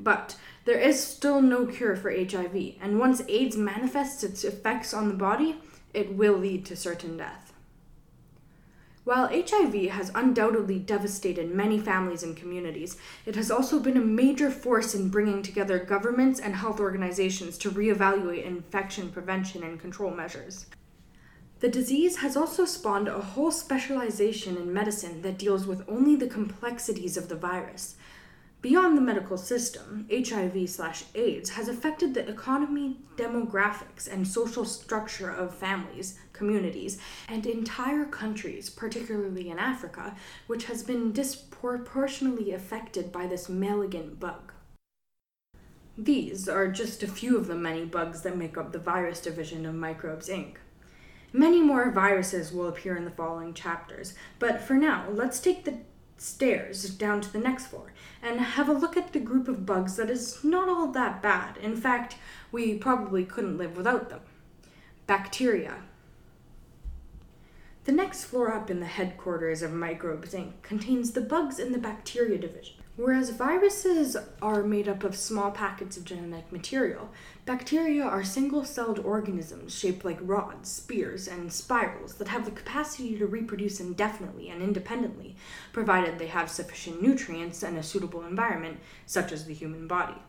But 0.00 0.36
there 0.64 0.78
is 0.78 1.02
still 1.02 1.40
no 1.40 1.66
cure 1.66 1.94
for 1.94 2.10
HIV, 2.10 2.76
and 2.80 2.98
once 2.98 3.22
AIDS 3.28 3.56
manifests 3.56 4.24
its 4.24 4.44
effects 4.44 4.92
on 4.92 5.08
the 5.08 5.14
body, 5.14 5.56
it 5.92 6.14
will 6.14 6.36
lead 6.36 6.64
to 6.66 6.76
certain 6.76 7.16
death. 7.16 7.53
While 9.04 9.28
HIV 9.28 9.90
has 9.90 10.10
undoubtedly 10.14 10.78
devastated 10.78 11.54
many 11.54 11.78
families 11.78 12.22
and 12.22 12.34
communities, 12.34 12.96
it 13.26 13.36
has 13.36 13.50
also 13.50 13.78
been 13.78 13.98
a 13.98 14.00
major 14.00 14.50
force 14.50 14.94
in 14.94 15.10
bringing 15.10 15.42
together 15.42 15.78
governments 15.78 16.40
and 16.40 16.56
health 16.56 16.80
organizations 16.80 17.58
to 17.58 17.70
reevaluate 17.70 18.44
infection 18.44 19.10
prevention 19.10 19.62
and 19.62 19.78
control 19.78 20.10
measures. 20.10 20.64
The 21.60 21.68
disease 21.68 22.16
has 22.16 22.34
also 22.34 22.64
spawned 22.64 23.08
a 23.08 23.20
whole 23.20 23.50
specialization 23.50 24.56
in 24.56 24.72
medicine 24.72 25.20
that 25.20 25.38
deals 25.38 25.66
with 25.66 25.86
only 25.86 26.16
the 26.16 26.26
complexities 26.26 27.18
of 27.18 27.28
the 27.28 27.36
virus, 27.36 27.96
Beyond 28.64 28.96
the 28.96 29.02
medical 29.02 29.36
system, 29.36 30.06
HIV/AIDS 30.10 31.50
has 31.50 31.68
affected 31.68 32.14
the 32.14 32.26
economy, 32.26 32.96
demographics, 33.14 34.10
and 34.10 34.26
social 34.26 34.64
structure 34.64 35.28
of 35.28 35.54
families, 35.54 36.18
communities, 36.32 36.96
and 37.28 37.44
entire 37.44 38.06
countries, 38.06 38.70
particularly 38.70 39.50
in 39.50 39.58
Africa, 39.58 40.16
which 40.46 40.64
has 40.64 40.82
been 40.82 41.12
disproportionately 41.12 42.52
affected 42.52 43.12
by 43.12 43.26
this 43.26 43.50
malignant 43.50 44.18
bug. 44.18 44.54
These 45.98 46.48
are 46.48 46.68
just 46.68 47.02
a 47.02 47.06
few 47.06 47.36
of 47.36 47.48
the 47.48 47.54
many 47.54 47.84
bugs 47.84 48.22
that 48.22 48.38
make 48.38 48.56
up 48.56 48.72
the 48.72 48.78
virus 48.78 49.20
division 49.20 49.66
of 49.66 49.74
Microbes 49.74 50.30
Inc. 50.30 50.54
Many 51.34 51.60
more 51.60 51.90
viruses 51.90 52.50
will 52.50 52.68
appear 52.68 52.96
in 52.96 53.04
the 53.04 53.10
following 53.10 53.52
chapters, 53.52 54.14
but 54.38 54.62
for 54.62 54.72
now, 54.72 55.10
let's 55.10 55.38
take 55.38 55.66
the 55.66 55.80
stairs 56.24 56.88
down 56.90 57.20
to 57.20 57.32
the 57.32 57.38
next 57.38 57.66
floor 57.66 57.92
and 58.22 58.40
have 58.40 58.68
a 58.68 58.72
look 58.72 58.96
at 58.96 59.12
the 59.12 59.20
group 59.20 59.46
of 59.46 59.66
bugs 59.66 59.96
that 59.96 60.08
is 60.08 60.42
not 60.42 60.68
all 60.68 60.88
that 60.88 61.20
bad. 61.20 61.56
In 61.58 61.76
fact, 61.76 62.16
we 62.50 62.78
probably 62.78 63.24
couldn't 63.24 63.58
live 63.58 63.76
without 63.76 64.08
them. 64.08 64.20
Bacteria. 65.06 65.82
The 67.84 67.92
next 67.92 68.24
floor 68.24 68.52
up 68.52 68.70
in 68.70 68.80
the 68.80 68.86
headquarters 68.86 69.60
of 69.60 69.72
Microbes 69.72 70.32
Inc. 70.32 70.62
contains 70.62 71.10
the 71.10 71.20
bugs 71.20 71.58
in 71.58 71.72
the 71.72 71.78
bacteria 71.78 72.38
division. 72.38 72.76
Whereas 72.96 73.30
viruses 73.30 74.16
are 74.40 74.62
made 74.62 74.88
up 74.88 75.02
of 75.02 75.16
small 75.16 75.50
packets 75.50 75.96
of 75.96 76.04
genetic 76.04 76.52
material, 76.52 77.10
bacteria 77.44 78.04
are 78.04 78.22
single 78.22 78.64
celled 78.64 79.00
organisms 79.00 79.76
shaped 79.76 80.04
like 80.04 80.18
rods, 80.22 80.70
spears, 80.70 81.26
and 81.26 81.52
spirals 81.52 82.14
that 82.14 82.28
have 82.28 82.44
the 82.44 82.52
capacity 82.52 83.18
to 83.18 83.26
reproduce 83.26 83.80
indefinitely 83.80 84.48
and 84.48 84.62
independently, 84.62 85.34
provided 85.72 86.20
they 86.20 86.28
have 86.28 86.48
sufficient 86.48 87.02
nutrients 87.02 87.64
and 87.64 87.76
a 87.76 87.82
suitable 87.82 88.24
environment, 88.24 88.78
such 89.06 89.32
as 89.32 89.44
the 89.44 89.54
human 89.54 89.88
body. 89.88 90.22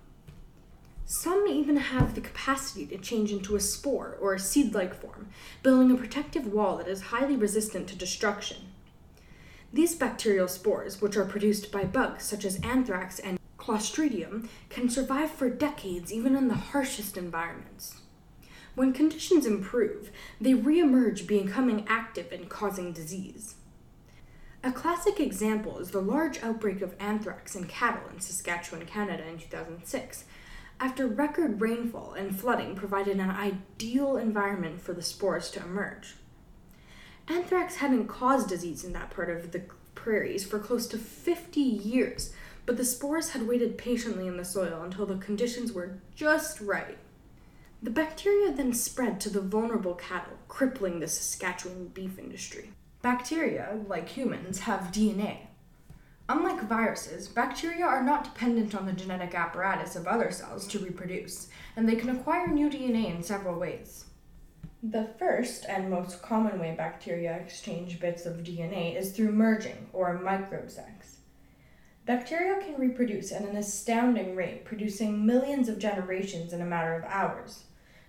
Some 1.06 1.46
even 1.48 1.78
have 1.78 2.16
the 2.16 2.22
capacity 2.22 2.88
to 2.88 2.98
change 2.98 3.32
into 3.32 3.56
a 3.56 3.60
spore 3.60 4.18
or 4.20 4.34
a 4.34 4.40
seed 4.40 4.74
like 4.74 5.00
form, 5.00 5.30
building 5.62 5.92
a 5.92 5.96
protective 5.96 6.48
wall 6.48 6.78
that 6.78 6.88
is 6.88 7.02
highly 7.04 7.36
resistant 7.36 7.88
to 7.90 7.96
destruction. 7.96 8.58
These 9.76 9.96
bacterial 9.96 10.48
spores, 10.48 11.02
which 11.02 11.18
are 11.18 11.26
produced 11.26 11.70
by 11.70 11.84
bugs 11.84 12.24
such 12.24 12.46
as 12.46 12.62
anthrax 12.62 13.20
and 13.20 13.38
Clostridium, 13.60 14.48
can 14.70 14.90
survive 14.90 15.30
for 15.30 15.50
decades 15.50 16.14
even 16.14 16.34
in 16.34 16.48
the 16.48 16.54
harshest 16.54 17.18
environments. 17.18 17.98
When 18.76 18.94
conditions 18.94 19.46
improve, 19.46 20.12
they 20.40 20.54
reemerge, 20.54 21.28
becoming 21.28 21.86
active 21.90 22.32
and 22.32 22.48
causing 22.48 22.94
disease. 22.94 23.56
A 24.64 24.72
classic 24.72 25.20
example 25.20 25.80
is 25.80 25.92
the 25.92 26.00
large 26.00 26.42
outbreak 26.42 26.82
of 26.82 26.96
anthrax 26.98 27.54
in 27.54 27.66
cattle 27.66 28.10
in 28.14 28.22
Saskatchewan, 28.22 28.86
Canada 28.86 29.28
in 29.28 29.40
2006, 29.40 30.24
after 30.80 31.06
record 31.06 31.60
rainfall 31.60 32.14
and 32.14 32.40
flooding 32.40 32.76
provided 32.78 33.20
an 33.20 33.30
ideal 33.30 34.16
environment 34.16 34.80
for 34.80 34.94
the 34.94 35.02
spores 35.02 35.52
to 35.52 35.60
emerge. 35.62 36.16
Anthrax 37.28 37.78
hadn't 37.78 38.08
caused 38.08 38.50
disease 38.50 38.84
in 38.84 38.94
that 38.94 39.10
part 39.10 39.30
of 39.30 39.52
the 39.52 39.64
prairies 39.96 40.46
for 40.46 40.60
close 40.60 40.88
to 40.88 40.98
50 40.98 41.60
years, 41.60 42.34
but 42.66 42.78
the 42.78 42.86
spores 42.86 43.32
had 43.32 43.48
waited 43.48 43.78
patiently 43.78 44.28
in 44.28 44.38
the 44.38 44.46
soil 44.46 44.84
until 44.84 45.06
the 45.06 45.18
conditions 45.18 45.74
were 45.74 45.98
just 46.16 46.62
right. 46.62 46.98
The 47.82 47.90
bacteria 47.90 48.52
then 48.52 48.74
spread 48.74 49.20
to 49.22 49.30
the 49.30 49.42
vulnerable 49.42 49.96
cattle, 49.96 50.38
crippling 50.48 51.00
the 51.00 51.08
Saskatchewan 51.08 51.88
beef 51.90 52.18
industry. 52.20 52.72
Bacteria, 53.02 53.80
like 53.88 54.10
humans, 54.10 54.60
have 54.60 54.92
DNA. 54.92 55.38
Unlike 56.28 56.64
viruses, 56.64 57.28
bacteria 57.28 57.86
are 57.86 58.04
not 58.04 58.24
dependent 58.24 58.74
on 58.74 58.88
the 58.88 58.94
genetic 58.94 59.36
apparatus 59.36 59.96
of 59.96 60.08
other 60.08 60.32
cells 60.32 60.66
to 60.68 60.80
reproduce, 60.80 61.50
and 61.76 61.88
they 61.88 61.96
can 61.96 62.10
acquire 62.10 62.48
new 62.48 62.68
DNA 62.70 63.14
in 63.16 63.22
several 63.22 63.60
ways. 63.60 64.05
The 64.92 65.10
first 65.18 65.66
and 65.68 65.90
most 65.90 66.22
common 66.22 66.60
way 66.60 66.76
bacteria 66.78 67.34
exchange 67.38 68.00
bits 68.00 68.28
of 68.28 68.44
DNA 68.44 68.96
is 68.96 69.12
through 69.12 69.32
merging, 69.32 69.90
or 69.94 70.14
microbe 70.14 70.70
sex. 70.70 71.18
Bacteria 72.06 72.62
can 72.62 72.80
reproduce 72.80 73.32
at 73.32 73.42
an 73.42 73.58
astounding 73.58 74.36
rate, 74.36 74.64
producing 74.64 75.26
millions 75.26 75.70
of 75.70 75.80
generations 75.80 76.54
in 76.54 76.62
a 76.62 76.66
matter 76.66 76.94
of 76.94 77.04
hours. 77.06 77.64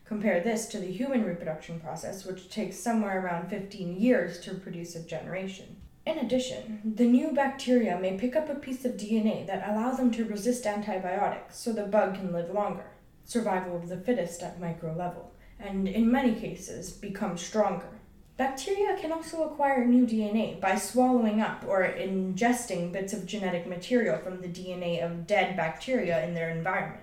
Compare 0.04 0.42
this 0.42 0.66
to 0.66 0.78
the 0.78 0.92
human 0.92 1.24
reproduction 1.24 1.80
process, 1.80 2.26
which 2.26 2.50
takes 2.50 2.78
somewhere 2.78 3.24
around 3.24 3.48
15 3.48 3.98
years 3.98 4.38
to 4.40 4.52
produce 4.52 4.94
a 4.94 5.02
generation. 5.02 5.76
In 6.04 6.18
addition, 6.18 6.92
the 6.94 7.06
new 7.06 7.32
bacteria 7.32 7.98
may 7.98 8.18
pick 8.18 8.36
up 8.36 8.50
a 8.50 8.54
piece 8.54 8.84
of 8.84 8.98
DNA 8.98 9.46
that 9.46 9.66
allows 9.66 9.96
them 9.96 10.10
to 10.10 10.26
resist 10.26 10.66
antibiotics 10.66 11.58
so 11.58 11.72
the 11.72 11.84
bug 11.84 12.16
can 12.16 12.34
live 12.34 12.50
longer, 12.50 12.90
survival 13.24 13.76
of 13.76 13.88
the 13.88 13.96
fittest 13.96 14.42
at 14.42 14.60
micro 14.60 14.94
level 14.94 15.32
and 15.58 15.88
in 15.88 16.10
many 16.10 16.34
cases 16.34 16.90
become 16.90 17.36
stronger. 17.36 17.88
Bacteria 18.36 18.98
can 19.00 19.12
also 19.12 19.44
acquire 19.44 19.84
new 19.84 20.06
DNA 20.06 20.60
by 20.60 20.76
swallowing 20.76 21.40
up 21.40 21.64
or 21.66 21.84
ingesting 21.84 22.92
bits 22.92 23.14
of 23.14 23.24
genetic 23.24 23.66
material 23.66 24.18
from 24.18 24.42
the 24.42 24.48
DNA 24.48 25.02
of 25.02 25.26
dead 25.26 25.56
bacteria 25.56 26.22
in 26.24 26.34
their 26.34 26.50
environment. 26.50 27.02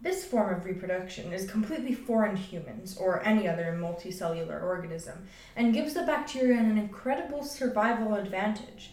This 0.00 0.24
form 0.24 0.54
of 0.54 0.64
reproduction 0.64 1.32
is 1.32 1.50
completely 1.50 1.94
foreign 1.94 2.36
to 2.36 2.42
humans 2.42 2.96
or 2.98 3.24
any 3.24 3.48
other 3.48 3.76
multicellular 3.80 4.62
organism 4.62 5.26
and 5.56 5.74
gives 5.74 5.94
the 5.94 6.02
bacteria 6.02 6.58
an 6.58 6.78
incredible 6.78 7.42
survival 7.42 8.14
advantage. 8.14 8.92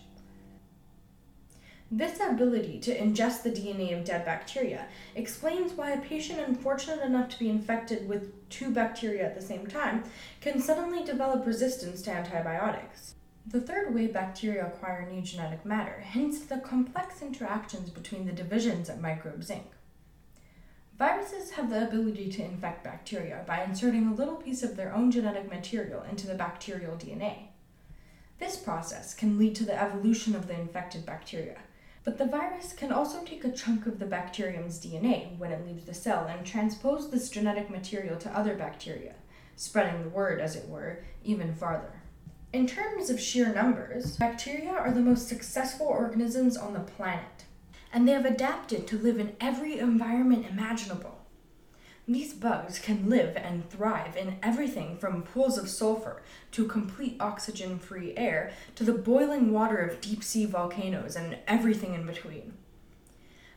This 1.91 2.19
ability 2.19 2.79
to 2.79 2.97
ingest 2.97 3.43
the 3.43 3.51
DNA 3.51 3.95
of 3.95 4.05
dead 4.05 4.25
bacteria 4.25 4.87
explains 5.13 5.73
why 5.73 5.91
a 5.91 6.01
patient 6.01 6.39
unfortunate 6.39 7.05
enough 7.05 7.29
to 7.29 7.39
be 7.39 7.47
infected 7.47 8.09
with 8.09 8.49
two 8.49 8.71
bacteria 8.71 9.23
at 9.23 9.35
the 9.35 9.41
same 9.41 9.67
time 9.67 10.03
can 10.41 10.59
suddenly 10.59 11.03
develop 11.03 11.45
resistance 11.45 12.01
to 12.01 12.11
antibiotics. 12.11 13.13
The 13.45 13.61
third 13.61 13.93
way 13.93 14.07
bacteria 14.07 14.65
acquire 14.65 15.07
new 15.07 15.21
genetic 15.21 15.63
matter 15.63 15.99
hints 15.99 16.41
at 16.41 16.49
the 16.49 16.67
complex 16.67 17.21
interactions 17.21 17.91
between 17.91 18.25
the 18.25 18.31
divisions 18.31 18.89
of 18.89 18.99
Microbes 18.99 19.51
Inc. 19.51 19.65
Viruses 20.97 21.51
have 21.51 21.69
the 21.69 21.87
ability 21.87 22.31
to 22.31 22.43
infect 22.43 22.83
bacteria 22.83 23.43
by 23.45 23.63
inserting 23.63 24.07
a 24.07 24.15
little 24.15 24.37
piece 24.37 24.63
of 24.63 24.75
their 24.75 24.91
own 24.91 25.11
genetic 25.11 25.51
material 25.51 26.01
into 26.09 26.25
the 26.25 26.33
bacterial 26.33 26.95
DNA. 26.95 27.49
This 28.39 28.57
process 28.57 29.13
can 29.13 29.37
lead 29.37 29.55
to 29.55 29.65
the 29.65 29.79
evolution 29.79 30.35
of 30.35 30.47
the 30.47 30.59
infected 30.59 31.05
bacteria, 31.05 31.59
but 32.05 32.19
the 32.19 32.25
virus 32.25 32.71
can 32.71 32.91
also 32.91 33.23
take 33.23 33.43
a 33.43 33.51
chunk 33.51 33.87
of 33.87 33.97
the 33.97 34.05
bacterium's 34.05 34.79
DNA 34.79 35.35
when 35.39 35.51
it 35.51 35.65
leaves 35.65 35.85
the 35.85 35.93
cell 35.93 36.27
and 36.27 36.45
transpose 36.45 37.09
this 37.09 37.31
genetic 37.31 37.69
material 37.69 38.15
to 38.17 38.37
other 38.37 38.55
bacteria, 38.55 39.15
spreading 39.55 40.03
the 40.03 40.09
word, 40.09 40.39
as 40.39 40.55
it 40.55 40.69
were, 40.69 41.03
even 41.23 41.55
farther. 41.55 42.03
In 42.53 42.67
terms 42.67 43.09
of 43.09 43.19
sheer 43.19 43.51
numbers, 43.51 44.17
bacteria 44.17 44.69
are 44.69 44.91
the 44.91 45.01
most 45.01 45.27
successful 45.27 45.87
organisms 45.87 46.55
on 46.55 46.73
the 46.73 46.79
planet, 46.79 47.45
and 47.91 48.07
they 48.07 48.11
have 48.11 48.25
adapted 48.25 48.85
to 48.87 48.99
live 48.99 49.19
in 49.19 49.35
every 49.41 49.79
environment 49.79 50.45
imaginable. 50.47 51.14
These 52.07 52.35
bugs 52.35 52.77
can 52.77 53.09
live 53.09 53.35
and 53.35 53.67
thrive 53.67 54.15
in 54.15 54.37
everything 54.43 54.97
from 54.97 55.23
pools 55.23 55.57
of 55.57 55.67
sulfur 55.67 56.21
to 56.51 56.67
complete 56.67 57.17
oxygen 57.19 57.79
free 57.79 58.13
air 58.15 58.51
to 58.75 58.83
the 58.83 58.93
boiling 58.93 59.51
water 59.51 59.77
of 59.77 60.01
deep 60.01 60.23
sea 60.23 60.45
volcanoes 60.45 61.15
and 61.15 61.39
everything 61.47 61.95
in 61.95 62.05
between. 62.05 62.53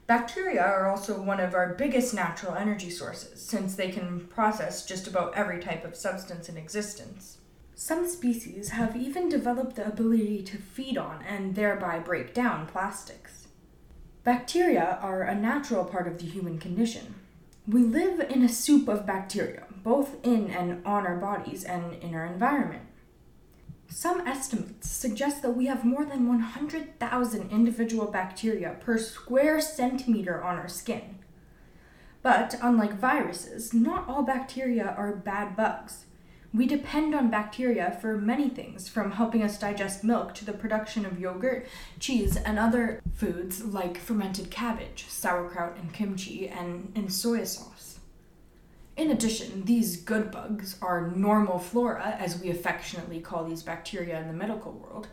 Bacteria 0.06 0.62
are 0.62 0.88
also 0.88 1.20
one 1.20 1.40
of 1.40 1.52
our 1.52 1.74
biggest 1.74 2.14
natural 2.14 2.54
energy 2.54 2.88
sources, 2.88 3.42
since 3.42 3.74
they 3.74 3.90
can 3.90 4.20
process 4.28 4.86
just 4.86 5.06
about 5.06 5.34
every 5.34 5.60
type 5.60 5.84
of 5.84 5.94
substance 5.94 6.48
in 6.48 6.56
existence. 6.56 7.36
Some 7.74 8.08
species 8.08 8.70
have 8.70 8.96
even 8.96 9.28
developed 9.28 9.76
the 9.76 9.86
ability 9.86 10.42
to 10.44 10.56
feed 10.56 10.96
on 10.96 11.22
and 11.28 11.54
thereby 11.54 11.98
break 11.98 12.32
down 12.32 12.66
plastics. 12.66 13.48
Bacteria 14.24 14.98
are 15.02 15.22
a 15.22 15.34
natural 15.34 15.84
part 15.84 16.08
of 16.08 16.18
the 16.18 16.26
human 16.26 16.58
condition, 16.58 17.14
we 17.68 17.82
live 17.82 18.18
in 18.20 18.42
a 18.42 18.48
soup 18.48 18.88
of 18.88 19.04
bacteria, 19.04 19.64
both 19.84 20.24
in 20.24 20.50
and 20.50 20.84
on 20.86 21.06
our 21.06 21.16
bodies 21.16 21.64
and 21.64 21.92
in 22.02 22.14
our 22.14 22.24
environment. 22.24 22.82
Some 23.90 24.26
estimates 24.26 24.90
suggest 24.90 25.42
that 25.42 25.56
we 25.56 25.66
have 25.66 25.84
more 25.84 26.06
than 26.06 26.28
100,000 26.28 27.50
individual 27.50 28.10
bacteria 28.10 28.76
per 28.80 28.96
square 28.96 29.60
centimeter 29.60 30.42
on 30.42 30.56
our 30.56 30.68
skin. 30.68 31.18
But 32.22 32.54
unlike 32.62 32.98
viruses, 32.98 33.74
not 33.74 34.08
all 34.08 34.22
bacteria 34.22 34.94
are 34.96 35.14
bad 35.14 35.54
bugs. 35.54 36.06
We 36.54 36.66
depend 36.66 37.14
on 37.14 37.30
bacteria 37.30 37.98
for 38.00 38.16
many 38.16 38.48
things, 38.48 38.88
from 38.88 39.12
helping 39.12 39.42
us 39.42 39.58
digest 39.58 40.02
milk 40.02 40.34
to 40.36 40.46
the 40.46 40.54
production 40.54 41.04
of 41.04 41.20
yogurt, 41.20 41.66
cheese, 42.00 42.36
and 42.36 42.58
other 42.58 43.02
foods 43.14 43.62
like 43.64 43.98
fermented 43.98 44.50
cabbage, 44.50 45.04
sauerkraut, 45.08 45.76
and 45.76 45.92
kimchi, 45.92 46.48
and, 46.48 46.90
and 46.94 47.12
soy 47.12 47.44
sauce. 47.44 48.00
In 48.96 49.10
addition, 49.10 49.66
these 49.66 50.00
good 50.00 50.30
bugs, 50.30 50.76
our 50.80 51.10
normal 51.10 51.58
flora, 51.58 52.16
as 52.18 52.40
we 52.40 52.48
affectionately 52.48 53.20
call 53.20 53.44
these 53.44 53.62
bacteria 53.62 54.18
in 54.18 54.26
the 54.26 54.32
medical 54.32 54.72
world, 54.72 55.08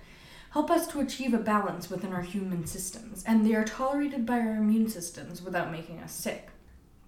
help 0.51 0.71
us 0.71 0.87
to 0.87 1.01
achieve 1.01 1.33
a 1.33 1.37
balance 1.37 1.89
within 1.89 2.13
our 2.13 2.21
human 2.21 2.65
systems, 2.65 3.25
and 3.27 3.45
they 3.45 3.53
are 3.53 3.65
tolerated 3.65 4.25
by 4.25 4.39
our 4.39 4.55
immune 4.55 4.87
systems 4.87 5.41
without 5.41 5.69
making 5.69 5.99
us 5.99 6.13
sick. 6.13 6.49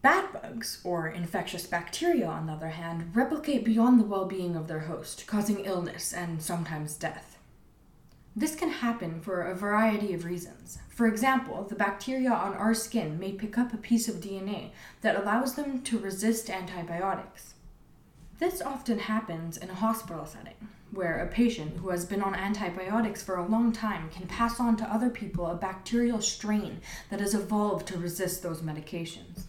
Bad 0.02 0.32
bugs, 0.32 0.80
or 0.84 1.08
infectious 1.08 1.66
bacteria, 1.66 2.28
on 2.28 2.46
the 2.46 2.54
other 2.54 2.70
hand, 2.70 3.16
replicate 3.16 3.66
beyond 3.66 4.00
the 4.00 4.06
well 4.06 4.26
being 4.26 4.56
of 4.56 4.68
their 4.68 4.82
host, 4.82 5.26
causing 5.26 5.66
illness 5.66 6.14
and 6.14 6.42
sometimes 6.42 6.96
death. 6.96 7.38
This 8.36 8.56
can 8.56 8.70
happen 8.70 9.20
for 9.20 9.42
a 9.42 9.56
variety 9.56 10.14
of 10.14 10.24
reasons. 10.24 10.78
For 10.90 11.08
example, 11.08 11.64
the 11.64 11.74
bacteria 11.74 12.32
on 12.32 12.54
our 12.54 12.76
skin 12.76 13.18
may 13.18 13.32
pick 13.32 13.58
up 13.58 13.74
a 13.74 13.78
piece 13.78 14.08
of 14.08 14.22
DNA 14.22 14.70
that 15.02 15.16
allows 15.16 15.56
them 15.56 15.82
to 15.82 15.98
resist 15.98 16.48
antibiotics. 16.48 17.56
This 18.38 18.62
often 18.62 19.00
happens 19.00 19.58
in 19.58 19.72
a 19.72 19.76
hospital 19.76 20.28
setting, 20.28 20.68
where 20.92 21.18
a 21.18 21.28
patient 21.28 21.78
who 21.78 21.90
has 21.90 22.06
been 22.06 22.22
on 22.22 22.36
antibiotics 22.36 23.24
for 23.24 23.38
a 23.38 23.48
long 23.48 23.74
time 23.74 24.12
can 24.12 24.28
pass 24.28 24.60
on 24.60 24.78
to 24.78 24.94
other 24.94 25.10
people 25.10 25.48
a 25.48 25.56
bacterial 25.56 26.22
strain 26.22 26.82
that 27.10 27.20
has 27.20 27.34
evolved 27.34 27.88
to 27.88 27.98
resist 27.98 28.44
those 28.44 28.62
medications. 28.62 29.47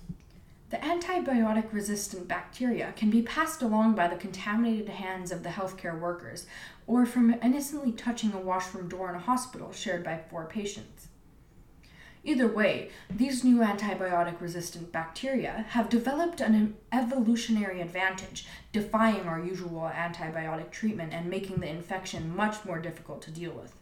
The 0.70 0.76
antibiotic 0.76 1.72
resistant 1.72 2.28
bacteria 2.28 2.92
can 2.94 3.08
be 3.08 3.22
passed 3.22 3.62
along 3.62 3.94
by 3.94 4.08
the 4.08 4.16
contaminated 4.16 4.90
hands 4.90 5.32
of 5.32 5.42
the 5.42 5.48
healthcare 5.48 5.98
workers 5.98 6.46
or 6.86 7.06
from 7.06 7.34
innocently 7.42 7.92
touching 7.92 8.34
a 8.34 8.38
washroom 8.38 8.88
door 8.88 9.08
in 9.08 9.14
a 9.14 9.20
hospital 9.20 9.72
shared 9.72 10.04
by 10.04 10.20
four 10.28 10.44
patients. 10.44 11.08
Either 12.22 12.46
way, 12.46 12.90
these 13.08 13.44
new 13.44 13.60
antibiotic 13.60 14.38
resistant 14.42 14.92
bacteria 14.92 15.64
have 15.70 15.88
developed 15.88 16.42
an 16.42 16.76
evolutionary 16.92 17.80
advantage, 17.80 18.46
defying 18.70 19.26
our 19.26 19.40
usual 19.40 19.90
antibiotic 19.94 20.70
treatment 20.70 21.14
and 21.14 21.30
making 21.30 21.60
the 21.60 21.68
infection 21.68 22.36
much 22.36 22.64
more 22.66 22.78
difficult 22.78 23.22
to 23.22 23.30
deal 23.30 23.52
with. 23.52 23.72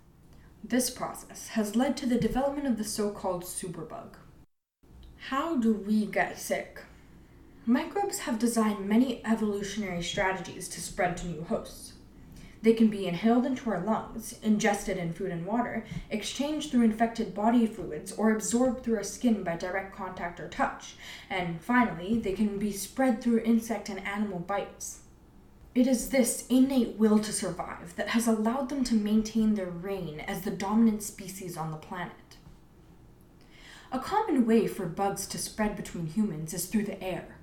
This 0.63 0.91
process 0.91 1.49
has 1.49 1.75
led 1.75 1.97
to 1.97 2.07
the 2.07 2.21
development 2.21 2.69
of 2.69 2.79
the 2.79 2.85
so 2.85 3.11
called 3.11 3.43
superbug. 3.43 4.15
How 5.19 5.57
do 5.57 5.73
we 5.73 6.07
get 6.07 6.39
sick? 6.39 6.83
Microbes 7.65 8.21
have 8.21 8.39
designed 8.39 8.89
many 8.89 9.21
evolutionary 9.25 10.03
strategies 10.03 10.69
to 10.69 10.81
spread 10.81 11.17
to 11.17 11.27
new 11.27 11.43
hosts. 11.43 11.95
They 12.63 12.73
can 12.73 12.89
be 12.89 13.07
inhaled 13.07 13.45
into 13.45 13.71
our 13.71 13.81
lungs, 13.81 14.39
ingested 14.43 14.97
in 14.97 15.13
food 15.13 15.31
and 15.31 15.45
water, 15.45 15.85
exchanged 16.11 16.71
through 16.71 16.85
infected 16.85 17.35
body 17.35 17.67
fluids, 17.67 18.13
or 18.13 18.31
absorbed 18.31 18.83
through 18.83 18.97
our 18.97 19.03
skin 19.05 19.43
by 19.43 19.57
direct 19.57 19.95
contact 19.95 20.41
or 20.41 20.49
touch, 20.49 20.97
and 21.29 21.61
finally, 21.61 22.19
they 22.19 22.33
can 22.33 22.59
be 22.59 22.73
spread 22.73 23.21
through 23.21 23.41
insect 23.41 23.89
and 23.89 24.05
animal 24.07 24.39
bites. 24.39 25.01
It 25.75 25.87
is 25.87 26.09
this 26.09 26.47
innate 26.49 26.97
will 26.97 27.19
to 27.19 27.33
survive 27.33 27.95
that 27.97 28.09
has 28.09 28.27
allowed 28.27 28.69
them 28.69 28.83
to 28.85 28.95
maintain 28.95 29.55
their 29.55 29.71
reign 29.71 30.21
as 30.21 30.43
the 30.43 30.51
dominant 30.51 31.03
species 31.03 31.57
on 31.57 31.71
the 31.71 31.77
planet. 31.77 32.26
A 33.93 34.01
common 34.01 34.47
way 34.47 34.67
for 34.67 34.87
bugs 34.87 35.27
to 35.29 35.39
spread 35.39 35.77
between 35.77 36.07
humans 36.07 36.53
is 36.53 36.67
through 36.67 36.85
the 36.85 37.03
air. 37.03 37.37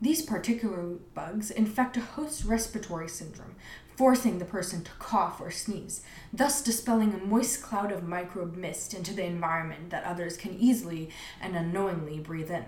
These 0.00 0.22
particular 0.22 0.82
bugs 1.14 1.50
infect 1.50 1.96
a 1.96 2.00
host's 2.00 2.44
respiratory 2.44 3.08
syndrome, 3.08 3.54
forcing 3.94 4.38
the 4.38 4.44
person 4.44 4.82
to 4.82 4.90
cough 4.98 5.40
or 5.40 5.50
sneeze, 5.50 6.02
thus 6.32 6.62
dispelling 6.62 7.14
a 7.14 7.18
moist 7.18 7.62
cloud 7.62 7.92
of 7.92 8.02
microbe 8.02 8.56
mist 8.56 8.94
into 8.94 9.14
the 9.14 9.24
environment 9.24 9.90
that 9.90 10.04
others 10.04 10.36
can 10.36 10.58
easily 10.58 11.10
and 11.40 11.54
unknowingly 11.54 12.18
breathe 12.18 12.50
in. 12.50 12.64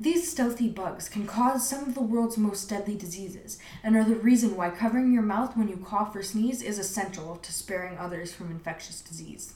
These 0.00 0.30
stealthy 0.30 0.68
bugs 0.68 1.08
can 1.08 1.26
cause 1.26 1.68
some 1.68 1.84
of 1.84 1.94
the 1.94 2.00
world's 2.00 2.38
most 2.38 2.68
deadly 2.70 2.96
diseases 2.96 3.58
and 3.84 3.94
are 3.94 4.04
the 4.04 4.16
reason 4.16 4.56
why 4.56 4.70
covering 4.70 5.12
your 5.12 5.22
mouth 5.22 5.56
when 5.56 5.68
you 5.68 5.76
cough 5.76 6.16
or 6.16 6.22
sneeze 6.22 6.62
is 6.62 6.78
essential 6.78 7.36
to 7.36 7.52
sparing 7.52 7.98
others 7.98 8.32
from 8.32 8.50
infectious 8.50 9.02
disease. 9.02 9.54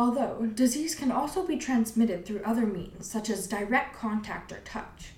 Although, 0.00 0.46
disease 0.54 0.94
can 0.94 1.12
also 1.12 1.46
be 1.46 1.58
transmitted 1.58 2.24
through 2.24 2.40
other 2.42 2.64
means, 2.64 3.06
such 3.06 3.28
as 3.28 3.46
direct 3.46 3.94
contact 3.94 4.50
or 4.50 4.60
touch. 4.60 5.12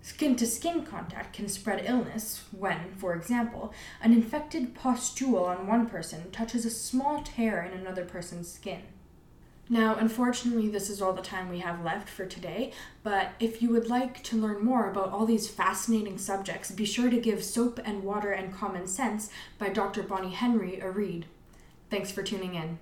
Skin 0.00 0.36
to 0.36 0.46
skin 0.46 0.86
contact 0.86 1.34
can 1.34 1.50
spread 1.50 1.84
illness 1.84 2.44
when, 2.50 2.94
for 2.96 3.14
example, 3.14 3.74
an 4.00 4.14
infected 4.14 4.74
pustule 4.74 5.44
on 5.44 5.66
one 5.66 5.86
person 5.86 6.30
touches 6.30 6.64
a 6.64 6.70
small 6.70 7.22
tear 7.24 7.62
in 7.62 7.78
another 7.78 8.06
person's 8.06 8.50
skin. 8.50 8.84
Now, 9.68 9.96
unfortunately, 9.96 10.70
this 10.70 10.88
is 10.88 11.02
all 11.02 11.12
the 11.12 11.20
time 11.20 11.50
we 11.50 11.58
have 11.58 11.84
left 11.84 12.08
for 12.08 12.24
today, 12.24 12.72
but 13.02 13.32
if 13.38 13.60
you 13.60 13.68
would 13.68 13.90
like 13.90 14.22
to 14.22 14.40
learn 14.40 14.64
more 14.64 14.88
about 14.90 15.10
all 15.10 15.26
these 15.26 15.50
fascinating 15.50 16.16
subjects, 16.16 16.70
be 16.70 16.86
sure 16.86 17.10
to 17.10 17.20
give 17.20 17.44
Soap 17.44 17.80
and 17.84 18.02
Water 18.02 18.32
and 18.32 18.54
Common 18.54 18.86
Sense 18.86 19.28
by 19.58 19.68
Dr. 19.68 20.02
Bonnie 20.02 20.32
Henry 20.32 20.80
a 20.80 20.90
read. 20.90 21.26
Thanks 21.90 22.10
for 22.10 22.22
tuning 22.22 22.54
in. 22.54 22.78